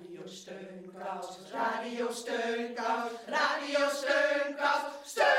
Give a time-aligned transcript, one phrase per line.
[0.00, 5.30] Radio Steunkous, Radio Steunkous, Radio Steunkous, Steunkous!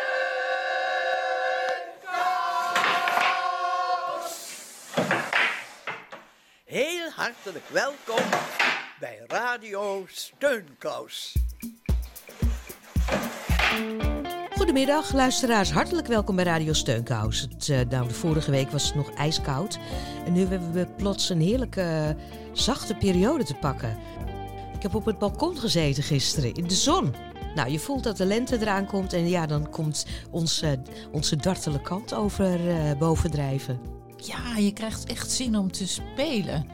[6.66, 8.30] Heel hartelijk welkom
[9.00, 11.36] bij Radio Steunkous.
[14.56, 15.72] Goedemiddag, luisteraars.
[15.72, 17.42] Hartelijk welkom bij Radio Steunkous.
[17.42, 19.80] Het, uh, nou, de vorige week was het nog ijskoud.
[20.26, 22.16] En nu hebben we plots een heerlijke,
[22.54, 23.98] zachte periode te pakken.
[24.82, 27.14] Ik heb op het balkon gezeten gisteren, in de zon.
[27.56, 30.72] Nou, je voelt dat de lente eraan komt en ja, dan komt ons, uh,
[31.12, 33.80] onze dartele kant over uh, bovendrijven.
[34.18, 36.66] Ja, je krijgt echt zin om te spelen.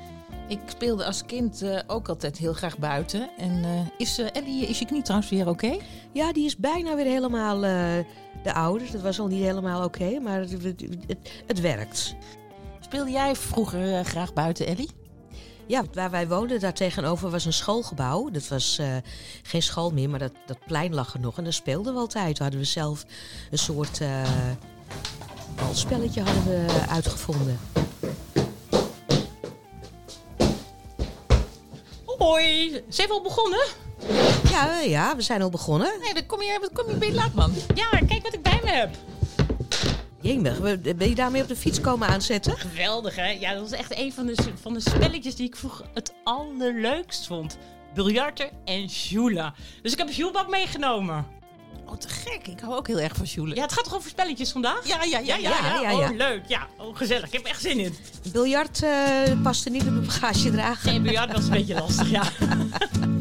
[0.47, 3.29] Ik speelde als kind uh, ook altijd heel graag buiten.
[3.37, 5.65] En uh, is Ellie, is je knie trouwens weer oké?
[5.65, 5.81] Okay?
[6.11, 7.59] Ja, die is bijna weer helemaal
[8.43, 8.83] de oude.
[8.91, 10.63] Dat was al niet helemaal oké, okay, maar het, het,
[11.07, 11.17] het,
[11.47, 12.15] het, werkt.
[12.79, 14.96] Speelde jij vroeger graag buiten, Ellie?
[15.67, 18.29] Ja, waar wij woonden, daar tegenover was een schoolgebouw.
[18.29, 18.79] Dat was
[19.43, 21.37] geen school meer, maar dat, dat plein lag er nog.
[21.37, 22.35] En daar speelden we altijd.
[22.35, 23.05] Toen hadden we zelf
[23.51, 24.01] een soort
[25.55, 27.59] balspelletje hadden we uitgevonden.
[32.17, 33.65] Hoi, zijn we al begonnen?
[34.49, 35.91] Ja, ja, we zijn al begonnen.
[36.01, 37.53] Nee, dan kom je, kom je een beetje laat, man.
[37.75, 38.89] Ja, kijk wat ik bij me heb.
[40.27, 42.57] Jemig, ben je daarmee op de fiets komen aanzetten?
[42.57, 43.29] Geweldig, hè?
[43.29, 47.27] Ja, dat was echt een van de, van de spelletjes die ik vroeger het allerleukst
[47.27, 47.57] vond.
[47.93, 49.53] Biljarten en Jula.
[49.81, 51.25] Dus ik heb een Julebak meegenomen.
[51.85, 52.47] Oh, te gek.
[52.47, 53.55] Ik hou ook heel erg van Jule.
[53.55, 54.87] Ja, het gaat toch over spelletjes vandaag?
[54.87, 55.35] Ja, ja, ja.
[55.35, 56.09] ja, ja, ja, ja.
[56.09, 56.41] Oh, leuk.
[56.47, 57.25] Ja, oh, gezellig.
[57.25, 57.95] Ik heb echt zin in.
[58.31, 60.89] Biljart uh, paste niet op de bagage dragen.
[60.89, 62.23] Nee, biljart was een beetje lastig, ja.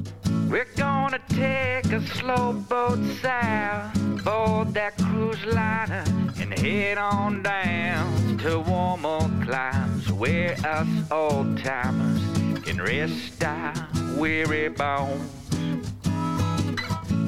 [0.57, 6.03] We're gonna take a slow boat south, board that cruise liner,
[6.41, 12.23] and head on down to warmer climes where us old timers
[12.63, 13.75] can rest our
[14.17, 15.31] weary bones.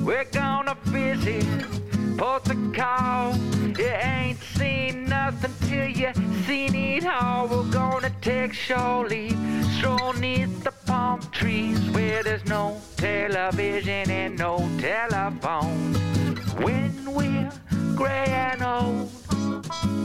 [0.02, 1.44] We're gonna visit
[2.19, 3.36] Port of Call.
[3.78, 6.12] You ain't seen nothing till you
[6.47, 7.47] seen it all.
[7.47, 9.38] We're gonna take shore leave,
[9.76, 15.94] stroll neath the palm trees where there's no television and no telephone.
[16.60, 17.53] When we're
[17.94, 19.28] gray and old,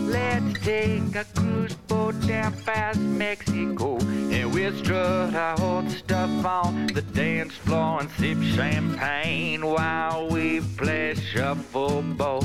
[0.08, 6.88] let's take a cruise boat down past Mexico and we'll strut our old stuff on
[6.88, 12.44] the dance floor and sip champagne while we play shuffleboard.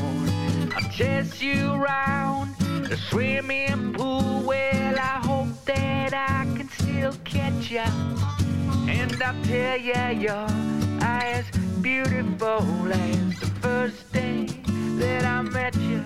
[0.76, 4.42] I'll chase you around the swimming pool.
[4.44, 7.86] Well, I hope that I can still catch ya.
[8.88, 10.46] And I'll tell ya you're
[11.02, 11.44] as
[11.80, 14.46] beautiful as the first day
[14.98, 16.04] that I met you.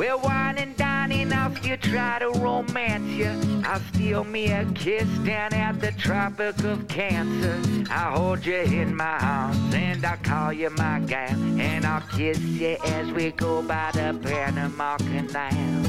[0.00, 3.62] We're and dining off you, try to romance you.
[3.66, 7.60] I'll steal me a kiss down at the Tropic of Cancer.
[7.90, 11.34] I'll hold you in my arms and I'll call you my gal.
[11.60, 15.84] And I'll kiss you as we go by the Panama Canal.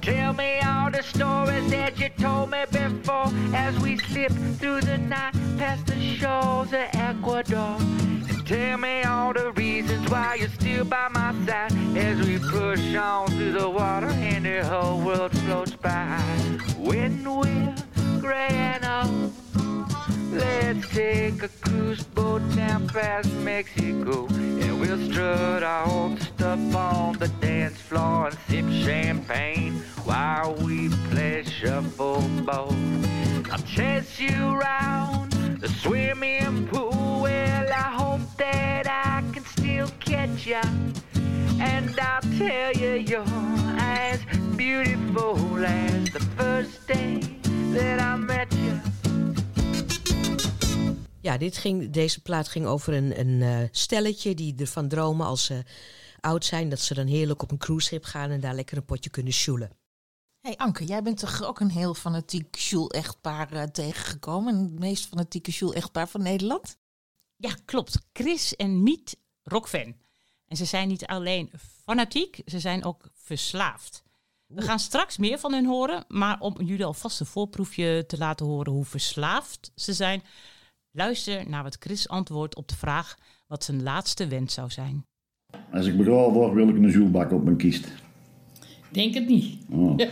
[0.00, 4.96] Tell me all the stories that you told me before as we slip through the
[4.96, 7.76] night past the shores of Ecuador.
[8.52, 13.28] Tell me all the reasons why you're still by my side as we push on
[13.28, 16.18] through the water and the whole world floats by.
[16.76, 19.32] When we're and old,
[20.34, 27.16] let's take a cruise boat down past Mexico and we'll strut our old stuff on
[27.16, 32.74] the dance floor and sip champagne while we play shuffleboard.
[33.50, 37.20] I'll chase you around the swimming pool.
[37.22, 40.60] Well, I hope that I can still catch ya.
[41.58, 43.24] And I'll tell you you're
[43.78, 44.20] as
[44.56, 47.20] beautiful as the first day
[47.72, 48.80] that I met you.
[51.20, 55.44] Ja, dit ging, deze plaat ging over een, een uh, stelletje die ervan dromen als
[55.44, 55.62] ze
[56.20, 56.68] oud zijn...
[56.68, 59.70] dat ze dan heerlijk op een cruiseschip gaan en daar lekker een potje kunnen sjoelen.
[60.40, 64.56] hey Anke, jij bent toch ook een heel fanatiek Sjoel-echtpaar uh, tegengekomen?
[64.58, 66.76] Het meest fanatieke Sjoel-echtpaar van Nederland?
[67.42, 67.98] Ja, klopt.
[68.12, 69.94] Chris en Miet, rockfan.
[70.46, 71.50] En ze zijn niet alleen
[71.84, 74.02] fanatiek, ze zijn ook verslaafd.
[74.46, 78.46] We gaan straks meer van hen horen, maar om jullie alvast een voorproefje te laten
[78.46, 80.22] horen hoe verslaafd ze zijn,
[80.90, 83.16] luister naar wat Chris antwoordt op de vraag
[83.46, 85.06] wat zijn laatste wens zou zijn.
[85.72, 87.88] Als ik begraven word, wil ik een zoelbak op mijn kist.
[88.90, 89.64] Denk het niet.
[89.70, 89.98] Oh.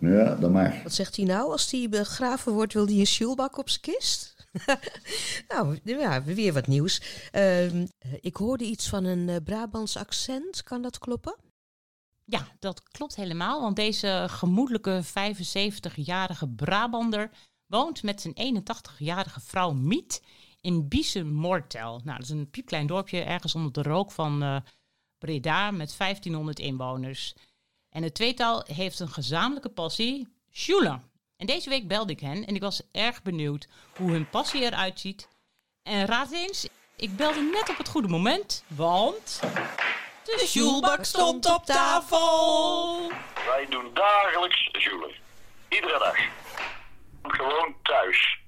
[0.00, 0.82] ja, dat mag.
[0.82, 1.50] Wat zegt hij nou?
[1.50, 4.35] Als hij begraven wordt, wil hij een sjoelbak op zijn kist?
[5.48, 7.02] nou, ja, weer wat nieuws.
[7.32, 7.82] Uh,
[8.20, 10.62] ik hoorde iets van een uh, Brabants accent.
[10.62, 11.36] Kan dat kloppen?
[12.24, 13.60] Ja, dat klopt helemaal.
[13.60, 17.30] Want deze gemoedelijke 75-jarige Brabander
[17.66, 20.22] woont met zijn 81-jarige vrouw Miet
[20.60, 22.00] in Biesen-Mortel.
[22.04, 24.56] Nou, dat is een piepklein dorpje ergens onder de rook van uh,
[25.18, 27.34] Breda met 1500 inwoners.
[27.88, 31.00] En het tweetal heeft een gezamenlijke passie, Schule.
[31.36, 35.00] En deze week belde ik hen en ik was erg benieuwd hoe hun passie eruit
[35.00, 35.28] ziet.
[35.82, 39.40] En raad eens, ik belde net op het goede moment, want...
[40.24, 43.08] De Sjoelbak stond op tafel.
[43.46, 45.14] Wij doen dagelijks Joelen.
[45.68, 46.16] Iedere dag.
[47.22, 48.38] Gewoon thuis.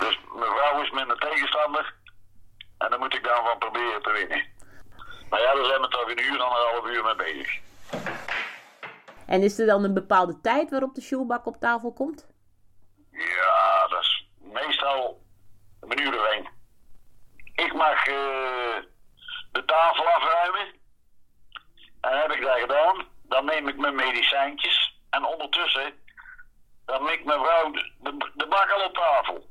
[0.00, 1.94] Dus mevrouw is met een tegenstander.
[2.78, 4.46] En daar moet ik dan van proberen te winnen.
[5.28, 7.60] Maar ja, daar zijn we toch een uur, anderhalf uur mee bezig.
[9.26, 12.26] En is er dan een bepaalde tijd waarop de sjoelbak op tafel komt?
[13.10, 15.22] Ja, dat is meestal
[15.80, 16.48] een uur of één.
[17.54, 18.14] Ik mag uh,
[19.52, 20.80] de tafel afruimen.
[22.00, 25.00] En heb ik dat gedaan, dan neem ik mijn medicijntjes.
[25.10, 25.94] En ondertussen,
[26.84, 29.50] dan mikt mevrouw de, de, de bak al op tafel.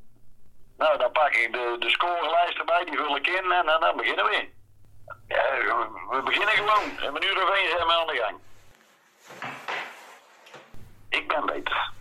[0.77, 3.97] Nou, dan pak ik de, de scorelijst erbij, die vul ik in en, en dan
[3.97, 4.49] beginnen we.
[5.27, 5.43] Ja,
[6.09, 6.97] we beginnen gewoon.
[6.99, 8.39] En een uur of één zijn we aan de gang.
[11.11, 11.91] Ik ben beter.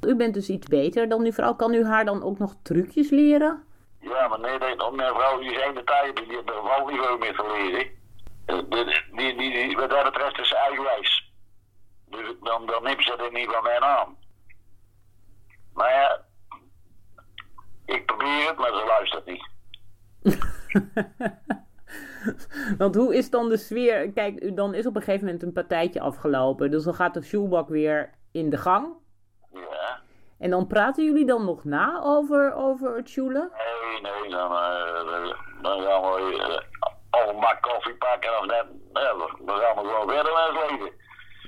[0.00, 1.54] U bent dus iets beter dan uw vrouw.
[1.54, 3.64] Kan u haar dan ook nog trucjes leren?
[4.00, 7.34] Ja, maar nee, nee mijn vrouw die zijn de tijd, die heeft een valniveau meer
[7.34, 8.00] te leren.
[8.46, 8.84] Die,
[9.16, 11.32] die, die, die, wat dat betreft is ze eigenwijs.
[12.08, 14.16] Dus dan, dan neemt ze er niet van mij aan.
[15.74, 16.24] Maar ja,
[17.84, 19.50] ik probeer het, maar ze luistert niet.
[22.78, 24.12] Want hoe is dan de sfeer?
[24.12, 26.70] Kijk, dan is op een gegeven moment een partijtje afgelopen.
[26.70, 28.94] Dus dan gaat de shoebak weer in de gang.
[29.52, 30.00] Ja.
[30.38, 33.50] En dan praten jullie dan nog na over, over het sjoelen?
[33.52, 35.32] Nee, nee, dan, uh,
[35.62, 36.60] dan gaan we
[37.12, 38.66] uh, een bak koffie pakken of net.
[38.92, 39.12] Ja,
[39.44, 40.92] dan gaan we gewoon verder met het leven.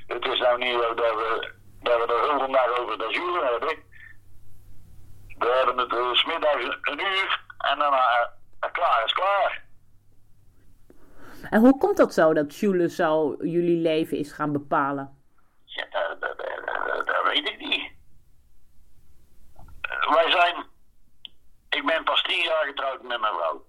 [0.06, 3.46] Het is nou niet zo dat we, dat we de hele dag over dat sjoelen
[3.46, 3.76] hebben.
[5.38, 7.94] We hebben het uh, smiddags een uur en dan
[8.72, 9.63] klaar is klaar.
[11.50, 15.22] En hoe komt dat zo dat Schule zo jullie leven is gaan bepalen?
[15.64, 16.36] Ja, dat,
[17.24, 17.92] weet ik niet.
[20.14, 20.66] Wij zijn.
[21.68, 23.66] Ik ben pas tien jaar getrouwd met mijn vrouw.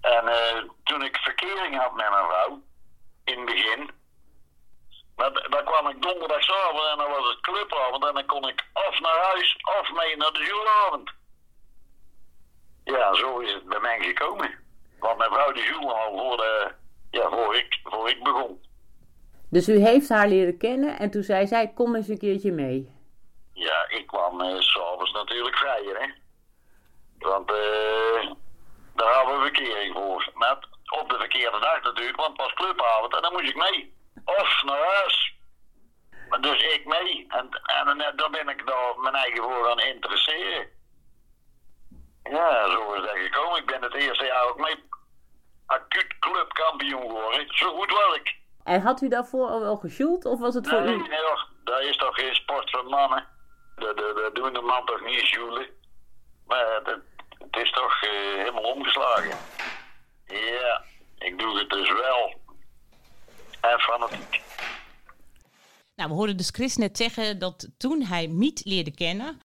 [0.00, 2.62] En uh, toen ik verkering had met mijn vrouw,
[3.24, 3.90] in het begin,
[5.50, 9.18] dan kwam ik donderdagavond en dan was het clubavond en dan kon ik of naar
[9.18, 11.10] huis of mee naar de juilavond.
[12.84, 14.65] Ja, zo is het bij mij gekomen.
[15.06, 16.72] Want mijn vrouw die viel al voor, de,
[17.10, 18.64] ja, voor, ik, voor ik begon.
[19.50, 22.94] Dus u heeft haar leren kennen en toen zei zij, kom eens een keertje mee.
[23.52, 26.06] Ja, ik kwam uh, s'avonds natuurlijk vrijer, hè.
[27.18, 28.32] Want uh,
[28.94, 30.30] daar hadden we verkering voor.
[30.34, 30.58] Maar
[31.00, 33.94] op de verkeerde dag natuurlijk, want het was clubavond en dan moest ik mee.
[34.24, 35.34] Of naar huis.
[36.40, 37.26] Dus ik mee.
[37.28, 40.68] En, en, en dan ben ik daar mijn eigen voor gaan interesseren.
[42.22, 43.58] Ja, zo is dat gekomen.
[43.58, 44.84] Ik ben het eerste jaar ook mee
[45.66, 47.46] acuut clubkampioen geworden.
[47.48, 48.36] Zo goed ik.
[48.64, 50.96] En had u daarvoor al wel gesjoeld of was het voor nee, u?
[50.96, 51.48] Nee, hoor.
[51.64, 53.26] Dat is toch geen sport voor mannen.
[53.76, 55.66] Dat, dat, dat doen de man toch niet sjoelen.
[56.46, 56.98] Maar het,
[57.38, 59.38] het is toch uh, helemaal omgeslagen.
[60.26, 60.84] Ja,
[61.18, 62.40] ik doe het dus wel.
[63.60, 64.42] En fanatiek.
[65.94, 69.40] Nou, we hoorden dus Chris net zeggen dat toen hij Miet leerde kennen,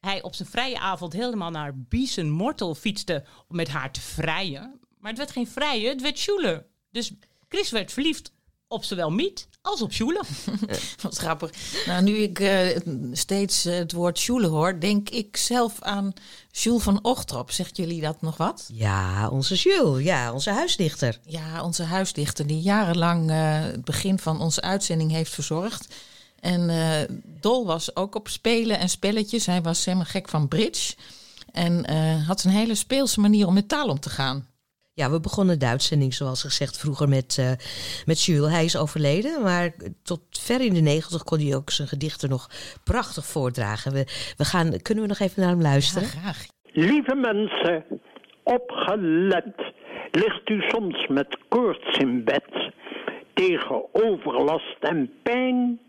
[0.00, 4.83] hij op zijn vrije avond helemaal naar Biesen Mortel fietste om met haar te vrijen.
[5.04, 6.66] Maar het werd geen vrijen, het werd sjoelen.
[6.90, 7.12] Dus
[7.48, 8.32] Chris werd verliefd
[8.68, 10.24] op zowel Miet als op Sjoelen.
[11.02, 11.50] Wat grappig.
[11.86, 12.76] Nou, nu ik uh,
[13.12, 16.12] steeds uh, het woord Sjoelen hoor, denk ik zelf aan
[16.50, 17.50] Jules van Ochtrop.
[17.50, 18.68] Zegt jullie dat nog wat?
[18.72, 20.04] Ja, onze Jules.
[20.04, 21.18] Ja, onze huisdichter.
[21.26, 25.94] Ja, onze huisdichter die jarenlang uh, het begin van onze uitzending heeft verzorgd.
[26.40, 26.70] En
[27.40, 29.46] Dol was ook op spelen en spelletjes.
[29.46, 30.94] Hij was helemaal gek van bridge.
[31.52, 34.52] En had een hele speelse manier om met taal om te gaan.
[34.96, 37.50] Ja, we begonnen de uitzending, zoals gezegd, vroeger met, uh,
[38.06, 38.52] met Jules.
[38.52, 42.48] Hij is overleden, maar tot ver in de negentig kon hij ook zijn gedichten nog
[42.84, 43.92] prachtig voordragen.
[43.92, 44.04] We,
[44.36, 46.08] we gaan, kunnen we nog even naar hem luisteren?
[46.08, 46.46] Ja, graag.
[46.64, 47.84] Lieve mensen,
[48.42, 49.72] opgelet.
[50.10, 52.72] Ligt u soms met koorts in bed?
[53.34, 55.80] Tegen overlast en pijn?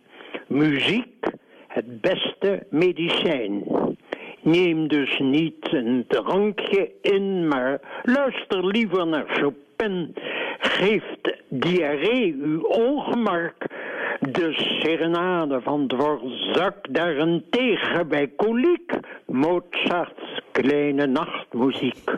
[0.48, 1.26] Muziek,
[1.68, 3.64] het beste medicijn.
[4.46, 10.16] Neem dus niet een drankje in, maar luister liever naar Chopin.
[10.60, 13.54] Geeft diarree uw ongemak.
[14.20, 18.92] De serenade van Dvorak daarentegen bij koliek.
[19.25, 22.10] Mozarts kleine nachtmuziek.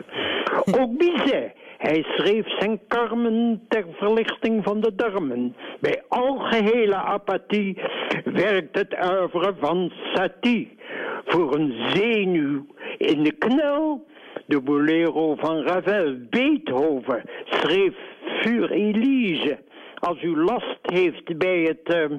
[0.78, 5.56] Ook Bizet Hij schreef zijn karmen ter verlichting van de darmen.
[5.80, 7.80] Bij algehele apathie
[8.24, 10.78] werkt het uiveren van Satie.
[11.24, 12.66] Voor een zenuw
[12.96, 14.06] in de knel,
[14.46, 16.16] de bolero van Ravel.
[16.30, 17.94] Beethoven schreef
[18.40, 19.58] Für Elise.
[19.98, 22.18] Als u last heeft bij het uh,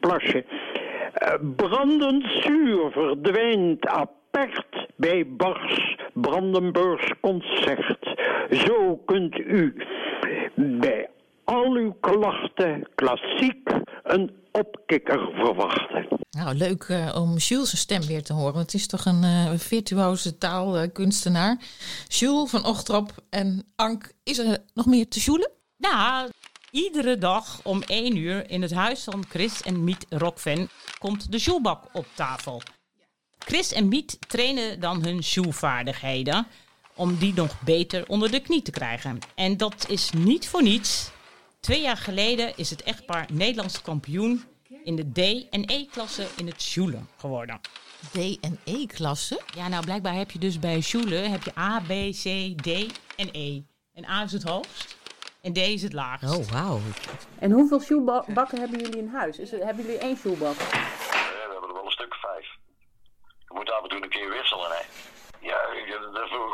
[0.00, 0.44] plasje.
[1.22, 3.88] Uh, brandend zuur verdwijnt
[4.96, 8.16] bij Bachs Brandenburgs concert.
[8.50, 9.74] Zo kunt u
[10.56, 11.10] bij
[11.44, 13.70] al uw klachten klassiek
[14.02, 16.06] een opkikker verwachten.
[16.30, 18.58] Nou, leuk uh, om Jules' stem weer te horen.
[18.58, 21.56] Het is toch een uh, virtuoze taalkunstenaar.
[22.08, 25.50] Jules van Ochtrop en Ank, is er nog meer te joelen?
[25.76, 26.30] Nou,
[26.70, 31.38] iedere dag om 1 uur in het huis van Chris en Miet Rockven komt de
[31.38, 32.62] joelbak op tafel.
[33.44, 36.46] Chris en Miet trainen dan hun joelvaardigheden
[36.94, 39.18] om die nog beter onder de knie te krijgen.
[39.34, 41.10] En dat is niet voor niets.
[41.60, 44.44] Twee jaar geleden is het echtpaar Nederlands kampioen
[44.84, 47.60] in de D- en E-klasse in het Sjoelen geworden.
[48.10, 49.40] D- en E-klasse?
[49.56, 53.28] Ja, nou blijkbaar heb je dus bij Sjoelen heb je A, B, C, D en
[53.32, 53.60] E.
[53.94, 54.96] En A is het hoogst
[55.40, 56.36] en D is het laagst.
[56.36, 56.80] Oh, wauw.
[57.38, 59.38] En hoeveel shoebakken hebben jullie in huis?
[59.38, 60.58] Is er, hebben jullie één shoebak?
[60.58, 62.46] Ja, we hebben er wel een stuk vijf.
[63.52, 64.82] Je moet af en toe een keer wisselen, hè.
[65.38, 65.58] Ja,
[66.28, 66.50] voor,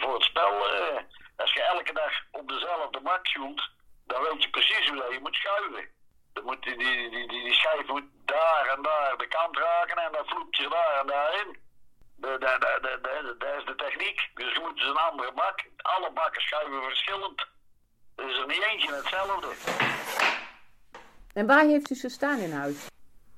[0.00, 1.02] voor het spel, eh,
[1.36, 3.70] als je elke dag op dezelfde bak shoelt,
[4.06, 5.88] dan weet je precies hoe dat je moet schuiven.
[6.32, 10.12] Dan moet die, die, die, die, schijf moet daar en daar de kant raken en
[10.12, 11.60] dan vloept je daar en daarin.
[13.38, 14.30] Dat is de techniek.
[14.34, 15.64] Dus je moet dus een andere bak.
[15.76, 17.46] Alle bakken schuiven verschillend.
[18.16, 19.48] Er is er niet eentje hetzelfde.
[21.34, 22.90] En waar heeft u ze staan in huis?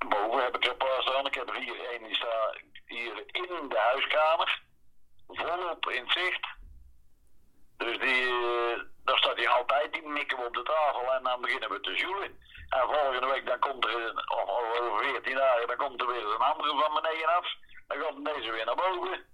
[0.09, 1.27] Boven heb ik er een paar staan.
[1.27, 2.57] Ik heb er hier één die staat
[2.87, 4.63] hier in de huiskamer.
[5.27, 6.47] Volop in zicht.
[7.77, 11.41] Dus die, uh, daar staat hij altijd, die mikken we op de tafel en dan
[11.41, 12.39] beginnen we te zoelen.
[12.69, 16.41] En volgende week dan komt er, of over 14 dagen, dan komt er weer een
[16.41, 17.47] andere van beneden af.
[17.87, 19.25] Dan gaat deze weer naar boven.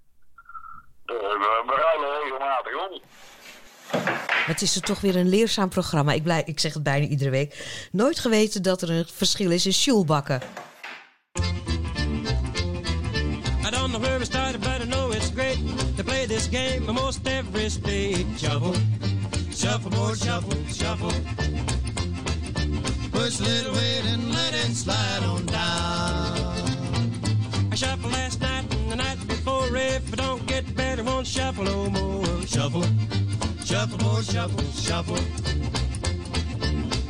[1.05, 3.03] Dus we, we ruilen regelmatig om.
[4.47, 6.13] Het is er toch weer een leerzaam programma.
[6.13, 7.89] Ik, blij, ik zeg het bijna iedere week.
[7.93, 10.41] Nooit geweten dat er een verschil is in sjoelbakken.
[13.67, 15.59] I don't know where we started, but I know it's great
[15.97, 18.27] to play this game almost every state.
[18.39, 18.75] Shuffle,
[19.53, 21.13] shuffle, boy, shuffle, shuffle.
[23.13, 27.11] Push a little weight and let it slide on down.
[27.71, 29.77] I shuffled last night and the night before.
[29.77, 32.47] If I don't get better, won't shuffle no more.
[32.47, 32.85] Shuffle,
[33.71, 35.15] shuffle, boy, shuffle, shuffle.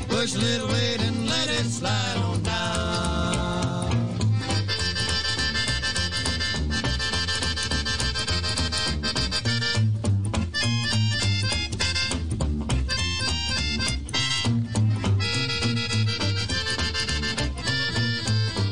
[0.09, 4.11] Push a little weight and let it slide on down.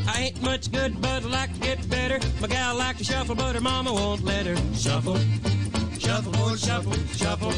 [0.06, 2.20] I ain't much good, but like to get better.
[2.42, 4.56] My gal like to shuffle, but her mama won't let her.
[4.74, 5.18] Shuffle,
[6.08, 7.52] shuffle, boy, shuffle, shuffle.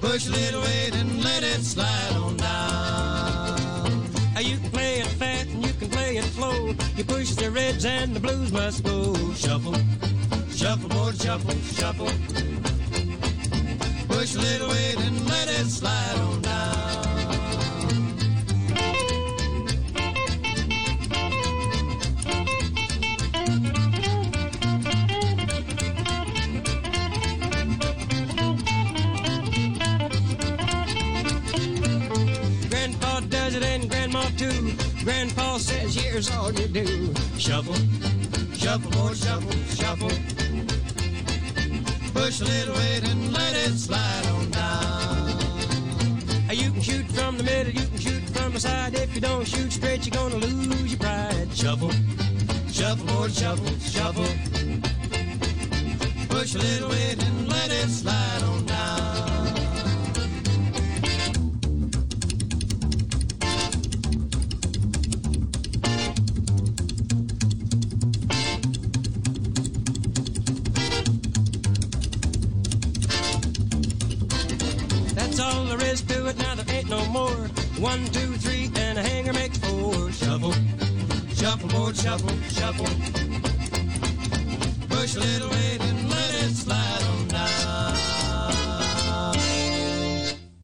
[0.00, 4.06] Push a little weight and let it slide on down.
[4.40, 6.74] You can play it fast and you can play it slow.
[6.96, 9.14] You push the reds and the blues must go.
[9.34, 9.76] Shuffle,
[10.50, 12.12] shuffle, boy, shuffle, shuffle.
[14.08, 16.55] Push a little weight and let it slide on down.
[34.36, 34.72] Too.
[35.04, 37.14] Grandpa says, here's all you do.
[37.38, 37.74] Shuffle,
[38.54, 40.10] shuffle, boy, shuffle, shuffle.
[42.12, 45.38] Push a little weight and let it slide on down.
[46.50, 48.94] You can shoot from the middle, you can shoot from the side.
[48.94, 51.48] If you don't shoot straight, you're gonna lose your pride.
[51.54, 51.92] Shuffle,
[52.70, 54.26] shuffle, boy, shuffle, shuffle.
[56.28, 59.15] Push a little weight and let it slide on down.
[81.96, 82.86] Shuffle, shuffle.
[84.88, 87.76] Push a little weight and let it slide on down.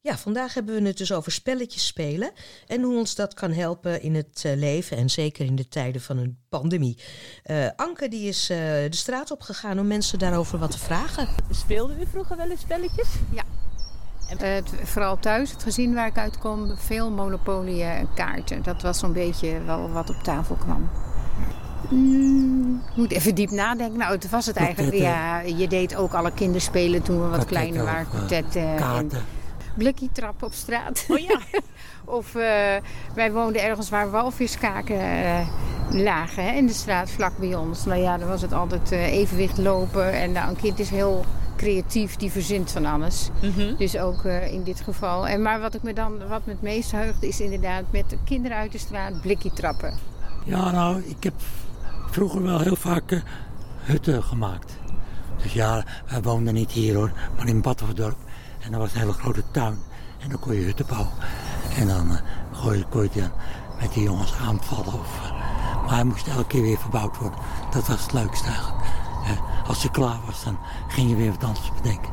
[0.03, 2.31] Ja, vandaag hebben we het dus over spelletjes spelen
[2.67, 6.01] en hoe ons dat kan helpen in het eh, leven en zeker in de tijden
[6.01, 6.99] van een pandemie.
[7.43, 11.29] Eh, Anke die is eh, de straat op gegaan om mensen daarover wat te vragen.
[11.51, 13.09] Speelde u vroeger wel eens spelletjes?
[13.31, 13.43] Ja.
[14.83, 18.63] Vooral thuis, het gezin waar ik uitkom, veel monopolie en kaarten.
[18.63, 20.91] Dat was zo'n beetje wel wat op tafel kwam.
[21.89, 23.99] Mm, ik moet even diep nadenken.
[23.99, 24.97] Nou, het was het eigenlijk.
[24.97, 28.09] Ja, je deed ook alle kinderspelen toen we wat kleiner waren.
[28.09, 28.77] Kwartetten.
[28.77, 29.25] kaarten.
[29.77, 31.05] Blikkie trap op straat.
[31.09, 31.41] Oh ja.
[32.05, 32.77] of eh,
[33.15, 35.47] wij woonden ergens waar walviskaken eh,
[35.91, 37.85] lagen hè, in de straat vlak bij ons.
[37.85, 40.13] Nou ja, dan was het altijd eh, evenwicht lopen.
[40.13, 41.25] En nou, een kind is heel
[41.63, 43.29] creatief, die verzint van alles.
[43.43, 43.77] Mhm.
[43.77, 45.29] Dus ook eh, in dit geval.
[45.29, 48.17] En, maar wat ik me dan wat me het meest heugt is inderdaad met de
[48.25, 49.95] kinderen uit de straat blikkie trappen.
[50.45, 51.35] Ja, nou, ik heb
[52.13, 53.21] vroeger wel heel vaak eh,
[53.83, 54.73] hutten gemaakt.
[55.43, 58.17] Dus ja, wij woonden niet hier hoor, maar in Badhoefdorp.
[58.61, 59.79] En dat was een hele grote tuin.
[60.19, 61.13] En dan kon je hutten bouwen.
[61.77, 62.19] En dan
[62.63, 63.31] kon, je, kon je dan
[63.81, 64.93] met die jongens aanvallen.
[64.93, 65.31] Of, eh,
[65.83, 67.39] maar hij moest elke keer weer verbouwd worden.
[67.71, 68.81] Dat was het leukste eigenlijk.
[69.67, 72.11] Als je klaar was, dan ging je weer wat anders bedenken.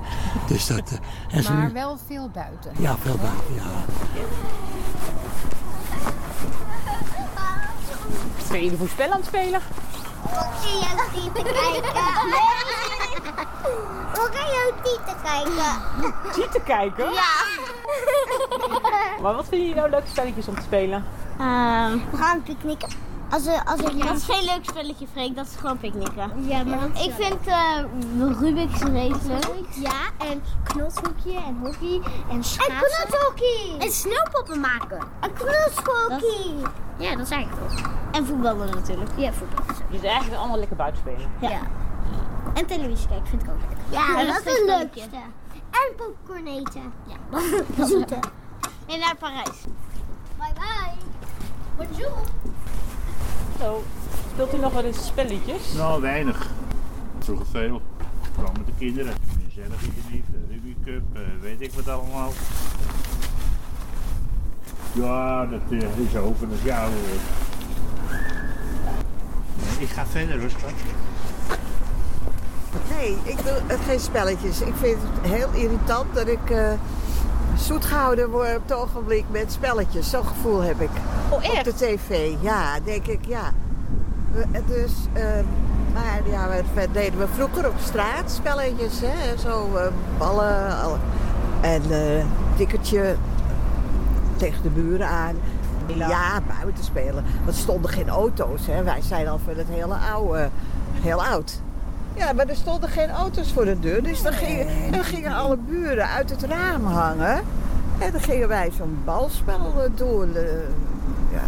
[0.47, 0.99] Dus dat...
[1.29, 2.71] en zo- Maar wel veel buiten.
[2.77, 3.61] Ja, veel buiten, ja.
[8.51, 9.59] Ben je voor spel aan het spelen?
[10.61, 11.91] Zie je ook niet te kijken?
[14.13, 16.33] Hoe kan je ook niet te kijken?
[16.33, 17.11] Zie te kijken?
[17.11, 17.31] Ja.
[19.21, 21.05] Maar wat vinden jullie nou leuke spelletjes om te spelen?
[22.11, 22.89] we gaan picknicken.
[23.31, 25.35] Als, er- als ik, dat is geen leuk spelletje, Freek.
[25.35, 26.47] Dat is gewoon picknicken.
[26.47, 27.77] Ja, maar ik vind uh,
[28.39, 29.67] Rubik's Race leuk.
[29.71, 32.75] Ja, en knotshoekje en hockey en schaatsen.
[32.75, 33.75] En knotshockey!
[33.79, 34.99] En sneeuwpoppen maken.
[35.19, 36.53] En knotshockey!
[36.97, 37.81] Ja, dat is eigenlijk goed.
[38.11, 39.09] En voetballen natuurlijk.
[39.17, 39.75] Ja, voetballen.
[39.89, 41.31] Dus eigenlijk allemaal lekker buiten spelen.
[41.39, 41.59] Ja.
[42.53, 43.77] En televisie kijken vind ik ook leuk.
[43.89, 45.17] Ja, dat, is het leukste.
[45.71, 46.93] En popcorn eten.
[47.07, 47.39] Ja,
[47.85, 48.19] zoete.
[48.85, 49.61] En naar Parijs.
[50.37, 50.93] Bye bye.
[51.77, 52.17] Bonjour.
[53.69, 53.83] Zo,
[54.33, 55.73] speelt u nog wel eens spelletjes?
[55.73, 56.47] Nou, weinig.
[57.19, 57.81] Vroeger veel.
[58.33, 59.13] Vooral met de kinderen.
[59.47, 62.31] Gezellig niet, Rubik Cup, eh, weet ik wat allemaal.
[64.93, 66.89] Ja, dat eh, is open, dat is jouw.
[69.79, 70.71] Ik ga verder, hoor, schat.
[72.97, 74.61] Nee, ik doe het geen spelletjes.
[74.61, 76.71] Ik vind het heel irritant dat ik eh,
[77.57, 80.09] zoet gehouden word op het ogenblik met spelletjes.
[80.09, 80.91] Zo'n gevoel heb ik.
[81.29, 81.57] Oh, echt?
[81.57, 83.51] Op de tv, ja, denk ik, ja.
[84.31, 85.43] We- Dus, ehm,
[85.93, 89.37] maar ja, we, deden we vroeger op straat spelletjes, hè.
[89.37, 89.87] Zo eh,
[90.17, 90.97] ballen al-
[91.61, 92.25] en eh
[92.57, 93.15] tikkertje
[94.37, 95.35] tegen de buren aan.
[95.95, 97.23] Ja, buiten spelen.
[97.43, 98.83] Want er stonden geen auto's, hè.
[98.83, 100.49] Wij zijn al van het hele oude,
[101.01, 101.61] heel oud.
[102.13, 104.03] Ja, maar er stonden geen auto's voor de deur.
[104.03, 107.41] Dus dan gingen, dan gingen alle buren uit het raam hangen.
[107.97, 110.35] En dan gingen wij zo'n balspel eh, doen.
[110.35, 110.41] eh,
[111.31, 111.41] ja.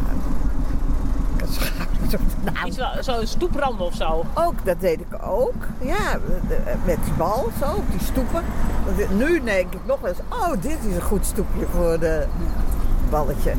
[2.44, 4.26] Nou, Iets wel- Zo'n stoeprand of zo?
[4.34, 5.54] ook, dat deed ik ook.
[5.82, 6.20] Ja,
[6.86, 8.44] met die bal, zo, op die stoepen.
[9.17, 12.26] Nu denk ik nog eens, oh, dit is een goed stoepje voor de
[13.10, 13.54] balletje.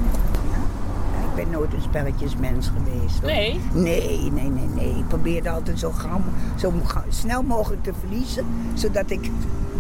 [1.35, 3.21] Ik ben nooit een spelletjesmens geweest.
[3.21, 3.31] hoor.
[3.31, 3.61] Nee?
[3.73, 4.99] Nee, nee, nee, nee.
[4.99, 6.21] Ik probeerde altijd zo, gauw,
[6.57, 6.73] zo
[7.09, 8.47] snel mogelijk te verliezen.
[8.75, 9.31] Zodat ik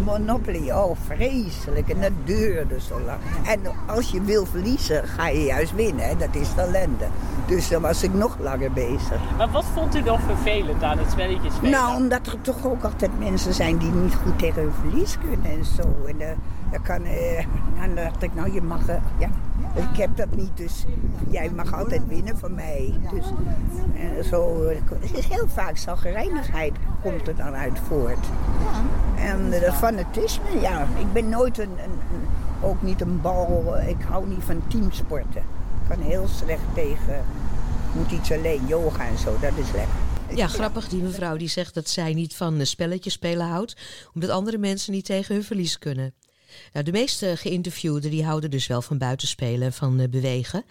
[0.04, 1.88] Monopoly, oh vreselijk.
[1.88, 3.18] En dat duurde zo lang.
[3.46, 6.08] En als je wil verliezen, ga je juist winnen.
[6.08, 6.16] Hè?
[6.16, 7.06] Dat is ellende.
[7.46, 9.20] Dus dan was ik nog langer bezig.
[9.36, 11.70] Maar wat vond u dan vervelend aan het spelletje spelen?
[11.70, 15.50] Nou, omdat er toch ook altijd mensen zijn die niet goed tegen hun verlies kunnen
[15.50, 16.06] en zo.
[16.06, 16.36] En eh,
[16.70, 17.44] dan kan, eh,
[17.80, 19.28] dan dacht ik, nou je mag, eh, ja,
[19.74, 20.84] ik heb dat niet, dus
[21.30, 22.94] jij mag altijd winnen van mij.
[23.14, 23.24] Dus
[23.96, 28.26] en zo, eh, het is heel vaak zagrijnigheid komt er dan uit voort.
[29.16, 31.76] En eh, fanatisme, ja, ik ben nooit een,
[32.60, 35.42] ook niet een bal, ik hou niet van teamsporten.
[35.82, 37.24] Ik kan heel slecht tegen,
[37.92, 40.10] moet iets alleen, yoga en zo, dat is lekker.
[40.34, 40.88] Ja, grappig.
[40.88, 43.76] Die mevrouw die zegt dat zij niet van eh, spelletjes spelen houdt,
[44.14, 46.14] omdat andere mensen niet tegen hun verlies kunnen.
[46.72, 50.64] Nou, de meeste geïnterviewden die houden dus wel van buitenspelen en van eh, bewegen.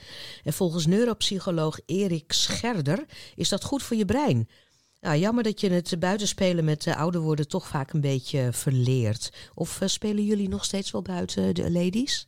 [0.43, 4.49] En volgens neuropsycholoog Erik Scherder is dat goed voor je brein.
[4.99, 9.33] Nou, jammer dat je het buitenspelen met eh, ouder worden toch vaak een beetje verleert.
[9.53, 12.27] Of eh, spelen jullie nog steeds wel buiten, de ladies?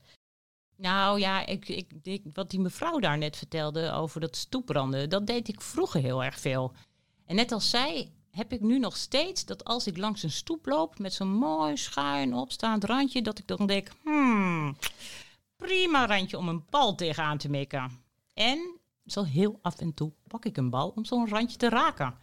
[0.77, 1.67] Nou ja, ik,
[2.03, 6.23] ik, wat die mevrouw daar net vertelde over dat stoepranden, dat deed ik vroeger heel
[6.23, 6.73] erg veel.
[7.25, 10.65] En net als zij heb ik nu nog steeds dat als ik langs een stoep
[10.65, 14.77] loop met zo'n mooi schuin opstaand randje, dat ik dan denk, hmm,
[15.55, 17.91] prima randje om een bal tegenaan te mikken.
[18.33, 22.15] En zo heel af en toe pak ik een bal om zo'n randje te raken.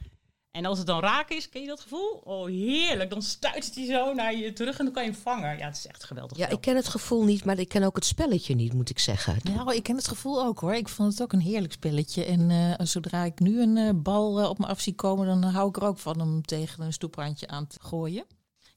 [0.50, 2.20] En als het dan raak is, ken je dat gevoel?
[2.24, 3.10] Oh, heerlijk.
[3.10, 5.58] Dan stuit hij zo naar je terug en dan kan je hem vangen.
[5.58, 6.36] Ja, het is echt geweldig.
[6.38, 8.98] Ja, ik ken het gevoel niet, maar ik ken ook het spelletje niet, moet ik
[8.98, 9.36] zeggen.
[9.42, 10.74] Nou, ik ken het gevoel ook hoor.
[10.74, 12.24] Ik vond het ook een heerlijk spelletje.
[12.24, 15.42] En eh, zodra ik nu een eh, bal eh, op me af zie komen, dan
[15.42, 18.24] hou ik er ook van om tegen een stoeprandje aan te gooien.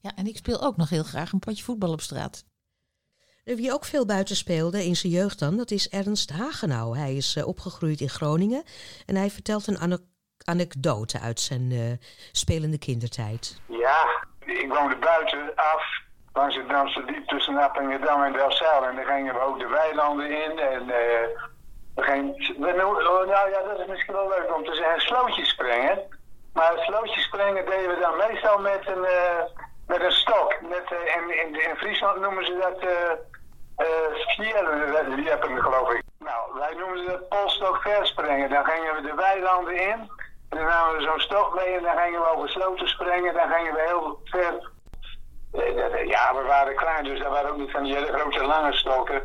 [0.00, 2.44] Ja, en ik speel ook nog heel graag een potje voetbal op straat.
[3.44, 6.98] Wie ook veel buiten speelde in zijn jeugd dan, dat is Ernst Hagenau.
[6.98, 8.62] Hij is opgegroeid in Groningen
[9.06, 9.78] en hij vertelt een
[10.44, 13.60] anekdote uit zijn eh, spelende kindertijd.
[13.66, 15.84] Ja, ik woonde buiten af,
[16.32, 18.86] langs het Damse Diep tussen Appingedam en Delfzijl.
[18.86, 21.42] En dan gingen we ook de weilanden in en eh
[21.94, 25.48] we gingen, we oh, nou ja, dat is misschien wel leuk om te zeggen, slootjes
[25.48, 25.98] springen.
[26.52, 29.42] Maar slootjes springen deden we dan meestal met een, eh,
[29.86, 30.60] met een stok.
[30.62, 32.78] Met, in, in, in Friesland noemen ze dat
[35.16, 36.02] die hebben geloof ik.
[36.18, 38.50] Nou, wij noemen ze dat polstok verspringen.
[38.50, 40.10] Dan gingen we de weilanden in.
[40.48, 43.34] En dan namen we zo'n stok mee en dan gingen we over sloten springen.
[43.34, 44.70] Dan gingen we heel ver.
[45.52, 48.72] Eh, Ja, we waren klein, dus dat waren ook niet van die hele grote lange
[48.72, 49.22] stokken.